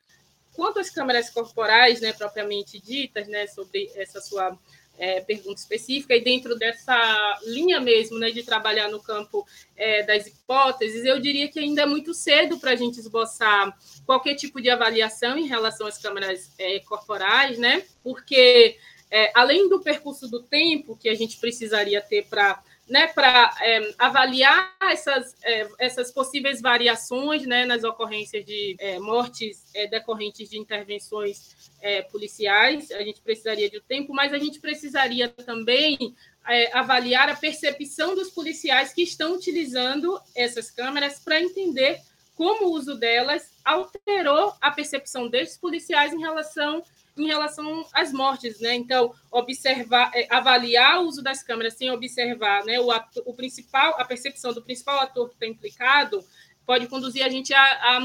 [0.54, 4.56] Quanto às câmeras corporais, né, propriamente ditas, né, sobre essa sua
[4.98, 10.28] é, pergunta específica, e dentro dessa linha mesmo né, de trabalhar no campo é, das
[10.28, 14.70] hipóteses, eu diria que ainda é muito cedo para a gente esboçar qualquer tipo de
[14.70, 17.84] avaliação em relação às câmeras é, corporais, né?
[18.04, 18.78] Porque
[19.12, 23.94] é, além do percurso do tempo que a gente precisaria ter para né, para é,
[23.98, 30.60] avaliar essas, é, essas possíveis variações né, nas ocorrências de é, mortes é, decorrentes de
[30.60, 32.92] intervenções é, policiais.
[32.92, 36.16] A gente precisaria de um tempo, mas a gente precisaria também
[36.48, 42.00] é, avaliar a percepção dos policiais que estão utilizando essas câmeras para entender
[42.36, 46.84] como o uso delas alterou a percepção desses policiais em relação
[47.18, 48.76] em relação às mortes, né?
[48.76, 52.80] Então, observar, é, avaliar o uso das câmeras sem observar, né?
[52.80, 52.90] O,
[53.26, 56.24] o principal, a percepção do principal ator que está implicado
[56.66, 57.98] pode conduzir a gente a, a,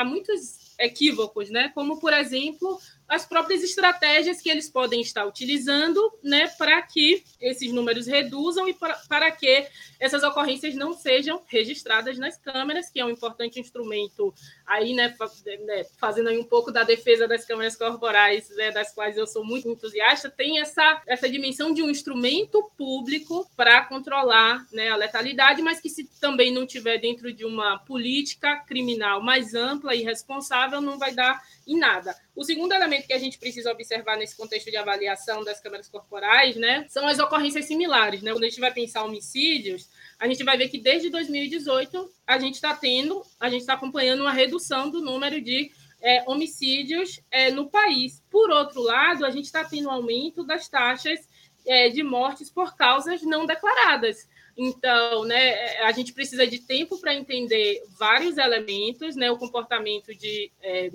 [0.00, 1.70] a muitos equívocos, né?
[1.74, 7.72] Como por exemplo as próprias estratégias que eles podem estar utilizando, né, para que esses
[7.72, 8.74] números reduzam e
[9.08, 9.66] para, que
[10.00, 14.34] essas ocorrências não sejam registradas nas câmeras, que é um importante instrumento
[14.66, 15.14] aí, né,
[15.66, 19.44] né fazendo aí um pouco da defesa das câmeras corporais, né, das quais eu sou
[19.44, 25.62] muito entusiasta, tem essa, essa dimensão de um instrumento público para controlar, né, a letalidade,
[25.62, 30.80] mas que se também não tiver dentro de uma política criminal mais ampla e responsável,
[30.80, 32.14] não vai dar em nada.
[32.34, 36.56] O segundo elemento que a gente precisa observar nesse contexto de avaliação das câmeras corporais,
[36.56, 38.32] né, são as ocorrências similares, né?
[38.32, 39.88] Quando a gente vai pensar homicídios,
[40.18, 44.20] a gente vai ver que desde 2018 a gente está tendo, a gente está acompanhando
[44.20, 48.22] uma redução do número de é, homicídios é, no país.
[48.30, 51.18] Por outro lado, a gente está tendo um aumento das taxas
[51.66, 54.28] é, de mortes por causas não declaradas.
[54.56, 60.50] Então, né, a gente precisa de tempo para entender vários elementos, né, o comportamento de
[60.62, 60.90] é,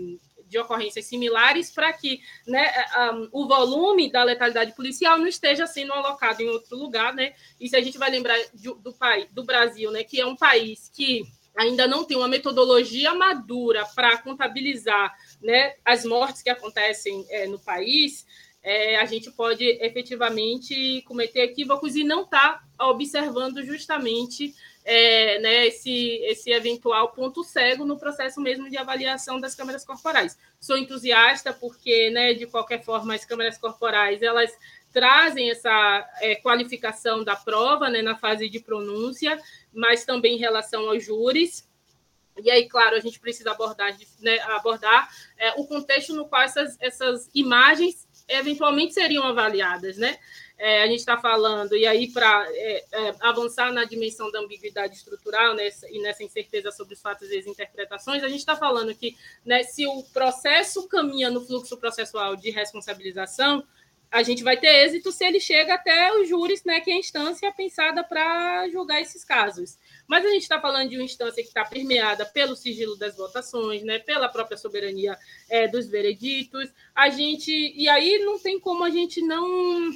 [0.52, 2.70] de ocorrências similares para que né,
[3.14, 7.34] um, o volume da letalidade policial não esteja sendo alocado em outro lugar, né?
[7.60, 8.94] E se a gente vai lembrar do, do,
[9.32, 11.24] do Brasil, né, que é um país que
[11.56, 17.60] ainda não tem uma metodologia madura para contabilizar né, as mortes que acontecem é, no
[17.60, 18.26] país,
[18.64, 24.54] é, a gente pode efetivamente cometer equívocos e não estar tá observando justamente
[24.84, 30.38] é, né, esse, esse eventual ponto cego no processo mesmo de avaliação das câmeras corporais.
[30.60, 34.52] Sou entusiasta porque, né, de qualquer forma, as câmeras corporais elas
[34.92, 39.40] trazem essa é, qualificação da prova né, na fase de pronúncia,
[39.74, 41.70] mas também em relação aos júris.
[42.44, 46.78] E aí, claro, a gente precisa abordar, né, abordar é, o contexto no qual essas,
[46.80, 50.18] essas imagens eventualmente seriam avaliadas, né?
[50.58, 54.96] É, a gente está falando, e aí para é, é, avançar na dimensão da ambiguidade
[54.96, 58.94] estrutural nessa, e nessa incerteza sobre os fatos e as interpretações, a gente está falando
[58.94, 63.64] que né, se o processo caminha no fluxo processual de responsabilização,
[64.12, 67.00] a gente vai ter êxito se ele chega até os júris, né, que é a
[67.00, 69.80] instância pensada para julgar esses casos.
[70.12, 73.82] Mas a gente está falando de uma instância que está permeada pelo sigilo das votações,
[73.82, 75.18] né, pela própria soberania
[75.50, 76.70] é, dos vereditos.
[76.94, 79.90] A gente e aí não tem como a gente não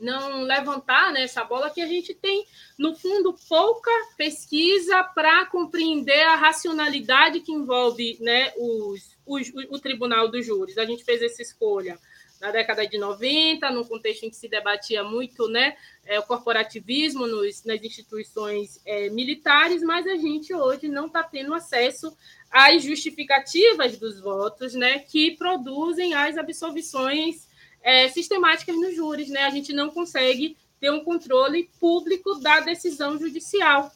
[0.00, 2.46] não levantar né, essa bola que a gente tem,
[2.78, 10.30] no fundo, pouca pesquisa para compreender a racionalidade que envolve né, os, os, o Tribunal
[10.30, 10.78] dos Júris.
[10.78, 11.98] A gente fez essa escolha
[12.40, 17.26] na década de 90, num contexto em que se debatia muito né, é, o corporativismo
[17.26, 22.16] nos, nas instituições é, militares, mas a gente hoje não está tendo acesso
[22.50, 27.48] às justificativas dos votos né, que produzem as absolvições
[27.82, 29.28] é, sistemáticas nos júris.
[29.28, 29.40] Né?
[29.40, 33.84] A gente não consegue ter um controle público da decisão judicial.
[33.84, 33.90] A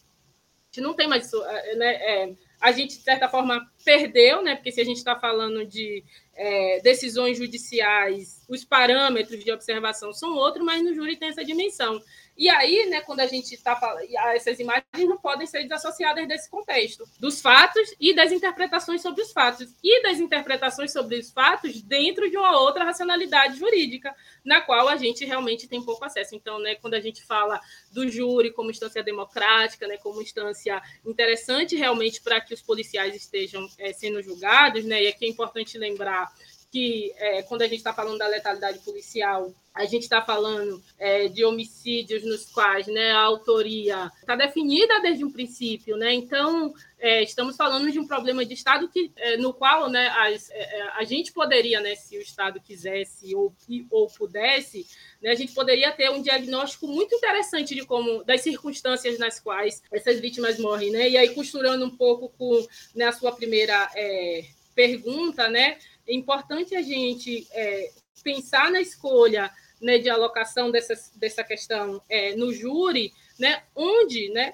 [0.66, 1.42] gente não tem mais isso.
[1.44, 4.54] É, né, é, a gente, de certa forma, perdeu, né?
[4.54, 6.04] Porque se a gente está falando de
[6.34, 12.00] é, decisões judiciais, os parâmetros de observação são outros, mas no júri tem essa dimensão.
[12.40, 14.02] E aí, né, quando a gente está falando,
[14.34, 19.30] essas imagens não podem ser desassociadas desse contexto, dos fatos e das interpretações sobre os
[19.30, 24.88] fatos, e das interpretações sobre os fatos dentro de uma outra racionalidade jurídica, na qual
[24.88, 26.34] a gente realmente tem pouco acesso.
[26.34, 27.60] Então, né, quando a gente fala
[27.92, 33.68] do júri como instância democrática, né, como instância interessante realmente para que os policiais estejam
[33.76, 36.32] é, sendo julgados, né, e aqui é importante lembrar
[36.70, 41.28] que é, quando a gente está falando da letalidade policial, a gente está falando é,
[41.28, 46.12] de homicídios nos quais né, a autoria está definida desde um princípio, né?
[46.12, 50.50] Então é, estamos falando de um problema de Estado que, é, no qual né, as,
[50.50, 53.54] é, é, a gente poderia, né, se o Estado quisesse ou,
[53.90, 54.86] ou pudesse,
[55.22, 59.82] né, a gente poderia ter um diagnóstico muito interessante de como das circunstâncias nas quais
[59.90, 61.08] essas vítimas morrem, né?
[61.08, 64.44] E aí costurando um pouco com né, a sua primeira é,
[64.74, 65.78] pergunta, né?
[66.10, 67.92] É importante a gente é,
[68.24, 69.48] pensar na escolha
[69.80, 74.52] né, de alocação dessa, dessa questão é, no júri, né, onde, né,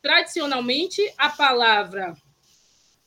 [0.00, 2.16] tradicionalmente, a palavra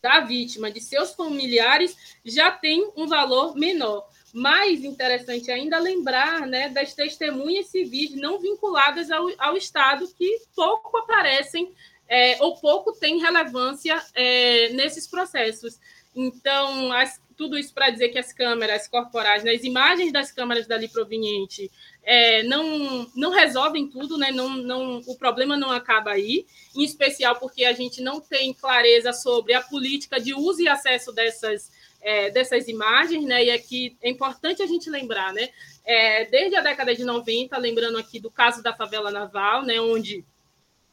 [0.02, 4.06] da vítima, de seus familiares, já tem um valor menor.
[4.34, 10.98] Mais interessante ainda lembrar né, das testemunhas civis não vinculadas ao, ao Estado, que pouco
[10.98, 11.74] aparecem
[12.10, 15.80] é, ou pouco têm relevância é, nesses processos.
[16.14, 20.68] Então, as, tudo isso para dizer que as câmeras corporais, né, as imagens das câmeras
[20.68, 21.70] dali proveniente,
[22.04, 24.32] é, não, não resolvem tudo, né?
[24.32, 29.12] não, não, o problema não acaba aí, em especial porque a gente não tem clareza
[29.12, 31.72] sobre a política de uso e acesso dessas,
[32.02, 33.46] é, dessas imagens, né?
[33.46, 35.50] e aqui é importante a gente lembrar, né?
[35.84, 39.80] É, desde a década de 90, lembrando aqui do caso da favela naval, né?
[39.82, 40.24] onde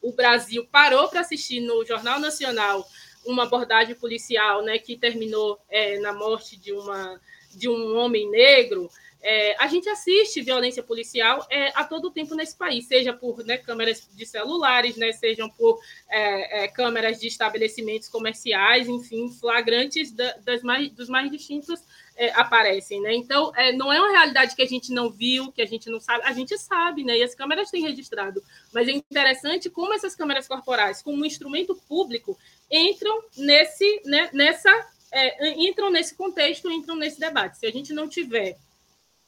[0.01, 2.87] o Brasil parou para assistir no Jornal Nacional
[3.25, 7.21] uma abordagem policial né, que terminou é, na morte de, uma,
[7.55, 8.91] de um homem negro,
[9.23, 13.57] é, a gente assiste violência policial é, a todo tempo nesse país, seja por né,
[13.57, 20.33] câmeras de celulares, né, sejam por é, é câmeras de estabelecimentos comerciais, enfim, flagrantes da,
[20.39, 21.81] das mais, dos mais distintos
[22.17, 23.01] é, aparecem.
[23.01, 23.15] Né?
[23.15, 26.01] Então, é, não é uma realidade que a gente não viu, que a gente não
[26.01, 27.19] sabe, a gente sabe, né?
[27.19, 28.43] e as câmeras têm registrado.
[28.73, 32.39] Mas é interessante como essas câmeras corporais, como um instrumento público,
[32.71, 34.71] entram nesse, né, nessa,
[35.13, 37.59] é, entram nesse contexto, entram nesse debate.
[37.59, 38.57] Se a gente não tiver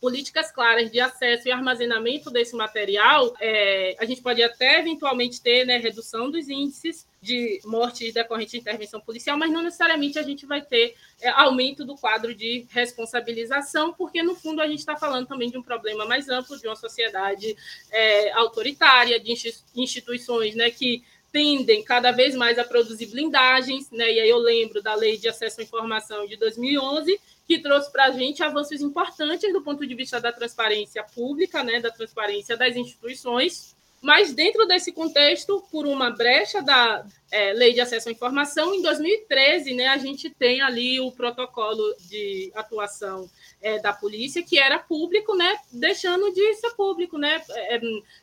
[0.01, 5.64] políticas claras de acesso e armazenamento desse material, é, a gente pode até eventualmente ter
[5.64, 10.45] né, redução dos índices de mortes decorrentes de intervenção policial, mas não necessariamente a gente
[10.45, 15.27] vai ter é, aumento do quadro de responsabilização, porque no fundo a gente está falando
[15.27, 17.57] também de um problema mais amplo, de uma sociedade
[17.91, 19.35] é, autoritária, de
[19.75, 21.03] instituições né, que
[21.33, 24.12] tendem cada vez mais a produzir blindagens, né?
[24.12, 28.05] E aí eu lembro da Lei de Acesso à Informação de 2011, que trouxe para
[28.05, 31.81] a gente avanços importantes do ponto de vista da transparência pública, né?
[31.81, 33.75] Da transparência das instituições.
[34.05, 38.83] Mas dentro desse contexto, por uma brecha da é, Lei de Acesso à Informação, em
[38.83, 43.31] 2013, né, a gente tem ali o protocolo de atuação
[43.63, 47.17] é, da polícia, que era público, né, deixando de ser público.
[47.17, 47.81] Né, é,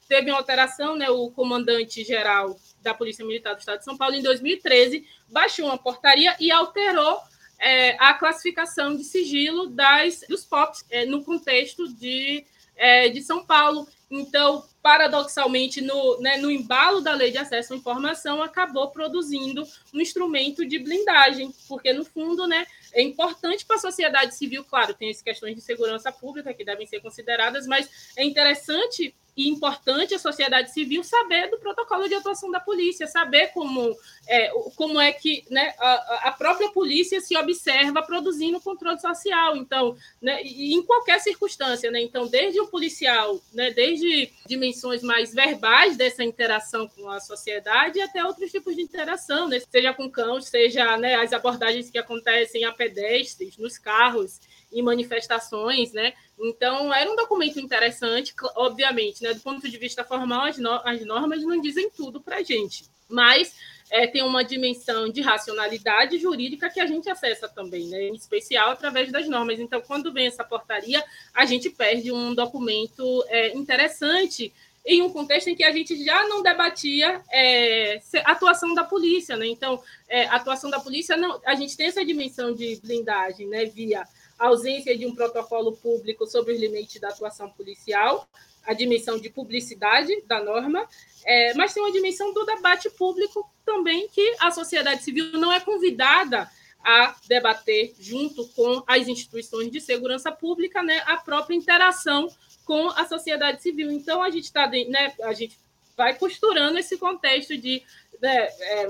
[0.07, 4.21] teve uma alteração, né, o comandante-geral da Polícia Militar do Estado de São Paulo, em
[4.21, 7.17] 2013, baixou uma portaria e alterou
[7.57, 13.43] é, a classificação de sigilo das, dos POPs é, no contexto de é, de São
[13.43, 13.87] Paulo.
[14.09, 19.63] Então, paradoxalmente, no, né, no embalo da lei de acesso à informação, acabou produzindo
[19.93, 24.93] um instrumento de blindagem, porque, no fundo, né, é importante para a sociedade civil, claro,
[24.93, 30.13] tem as questões de segurança pública que devem ser consideradas, mas é interessante e importante
[30.13, 33.95] a sociedade civil saber do protocolo de atuação da polícia, saber como
[34.27, 39.55] é, como é que né, a, a, própria polícia se observa produzindo controle social.
[39.55, 42.01] Então, né, em qualquer circunstância, né?
[42.01, 48.23] Então, desde o policial, né, desde dimensões mais verbais dessa interação com a sociedade até
[48.23, 52.71] outros tipos de interação, né, seja com cães, seja né, as abordagens que acontecem a
[52.71, 54.39] pedestres, nos carros,
[54.71, 56.13] em manifestações, né?
[56.39, 59.33] Então, era um documento interessante, obviamente, né?
[59.33, 62.85] Do ponto de vista formal, as, no as normas não dizem tudo para a gente,
[63.09, 63.53] mas
[63.91, 68.07] é, tem uma dimensão de racionalidade jurídica que a gente acessa também, né?
[68.07, 69.59] em especial através das normas.
[69.59, 71.03] Então, quando vem essa portaria,
[71.33, 74.53] a gente perde um documento é, interessante
[74.85, 79.45] em um contexto em que a gente já não debatia é, atuação da polícia, né?
[79.45, 83.65] Então, é, atuação da polícia, não, a gente tem essa dimensão de blindagem, né?
[83.65, 84.03] Via
[84.47, 88.27] ausência de um protocolo público sobre os limites da atuação policial,
[88.65, 90.87] a dimensão de publicidade da norma,
[91.25, 95.59] é, mas tem uma dimensão do debate público também que a sociedade civil não é
[95.59, 96.49] convidada
[96.83, 102.27] a debater junto com as instituições de segurança pública, né, a própria interação
[102.65, 103.91] com a sociedade civil.
[103.91, 105.59] Então a gente está, né, a gente
[105.95, 107.83] vai costurando esse contexto de
[108.19, 108.87] né, é,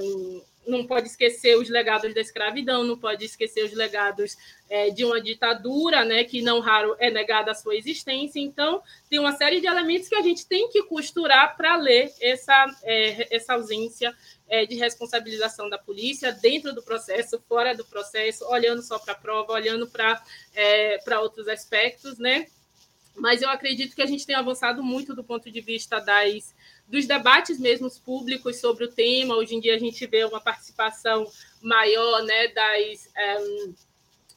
[0.65, 4.37] não pode esquecer os legados da escravidão, não pode esquecer os legados
[4.69, 8.39] é, de uma ditadura, né, que não raro é negada a sua existência.
[8.39, 12.65] Então, tem uma série de elementos que a gente tem que costurar para ler essa,
[12.83, 14.15] é, essa ausência
[14.47, 19.17] é, de responsabilização da polícia dentro do processo, fora do processo, olhando só para a
[19.17, 20.21] prova, olhando para
[20.53, 22.47] é, outros aspectos, né?
[23.15, 26.53] Mas eu acredito que a gente tem avançado muito do ponto de vista das
[26.87, 29.35] dos debates mesmos públicos sobre o tema.
[29.35, 31.25] Hoje em dia a gente vê uma participação
[31.61, 33.09] maior né, das,
[33.41, 33.73] um,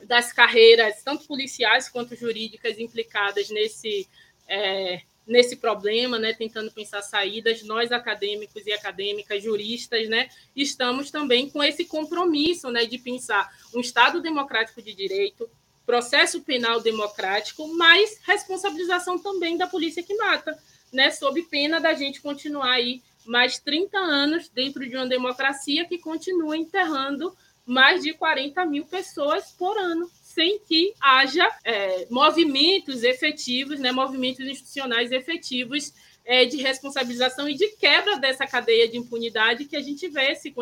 [0.01, 4.09] eh, das carreiras, tanto policiais quanto jurídicas, implicadas nesse,
[4.47, 7.64] é, nesse problema, né, tentando pensar saídas.
[7.64, 13.81] Nós, acadêmicos e acadêmicas, juristas, né, estamos também com esse compromisso né, de pensar um
[13.81, 15.51] Estado democrático de direito,
[15.87, 20.59] processo penal democrático, mas responsabilização também da polícia que mata
[20.93, 25.99] né, sob pena da gente continuar aí mais 30 anos dentro de uma democracia que
[25.99, 27.35] continua enterrando
[27.66, 34.47] mais de 40 mil pessoas por ano, sem que haja é, movimentos efetivos, né, movimentos
[34.47, 35.93] institucionais efetivos
[36.24, 40.55] é, de responsabilização e de quebra dessa cadeia de impunidade que a gente vê se,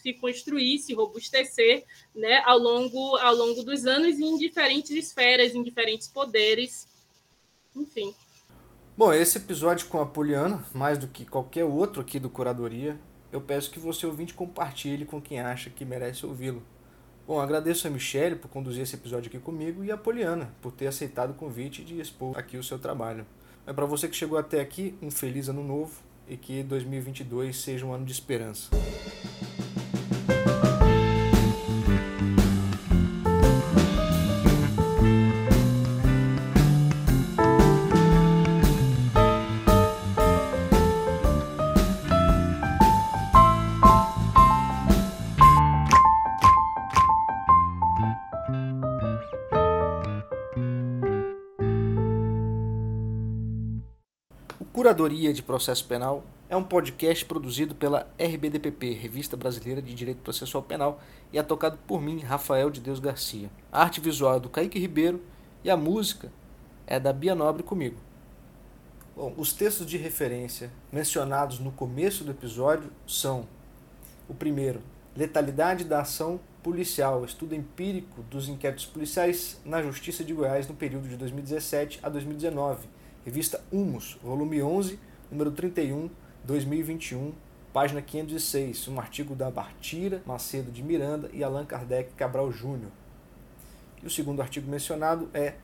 [0.00, 1.84] se construir, se robustecer
[2.14, 6.88] né, ao, longo, ao longo dos anos em diferentes esferas, em diferentes poderes,
[7.76, 8.14] enfim.
[8.96, 12.98] Bom, esse episódio com a Poliana, mais do que qualquer outro aqui do Curadoria,
[13.32, 16.62] eu peço que você ouvinte compartilhe com quem acha que merece ouvi-lo.
[17.26, 20.88] Bom, agradeço a Michelle por conduzir esse episódio aqui comigo e a Poliana por ter
[20.88, 23.24] aceitado o convite de expor aqui o seu trabalho.
[23.66, 25.92] É para você que chegou até aqui, um feliz ano novo
[26.28, 28.70] e que 2022 seja um ano de esperança.
[54.90, 60.64] Curadoria de Processo Penal é um podcast produzido pela RBDPP, Revista Brasileira de Direito Processual
[60.64, 61.00] Penal,
[61.32, 63.48] e é tocado por mim, Rafael de Deus Garcia.
[63.70, 65.22] A arte visual é do Kaique Ribeiro
[65.62, 66.32] e a música
[66.88, 67.98] é da Bia Nobre comigo.
[69.14, 73.46] Bom, os textos de referência mencionados no começo do episódio são
[74.28, 74.82] o primeiro,
[75.16, 81.08] Letalidade da Ação Policial, estudo empírico dos inquéritos policiais na Justiça de Goiás no período
[81.08, 82.88] de 2017 a 2019
[83.30, 84.98] Revista Humus, volume 11,
[85.30, 86.10] número 31,
[86.42, 87.32] 2021,
[87.72, 92.90] página 506, um artigo da Bartira Macedo de Miranda e Allan Kardec Cabral Júnior.
[94.02, 95.54] E o segundo artigo mencionado é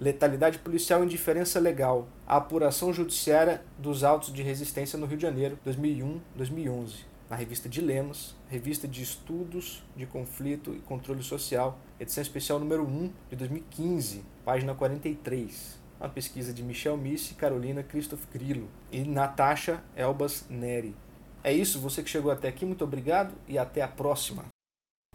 [0.00, 5.22] Letalidade Policial e Indiferença Legal, a apuração judiciária dos autos de resistência no Rio de
[5.22, 12.58] Janeiro, 2001-2011, na revista Dilemas, revista de estudos de conflito e controle social, edição especial
[12.58, 19.04] número 1 de 2015, página 43 uma pesquisa de Michel Missi, Carolina Christoph Grillo e
[19.04, 20.96] Natasha Elbas Neri.
[21.44, 24.51] É isso, você que chegou até aqui, muito obrigado e até a próxima.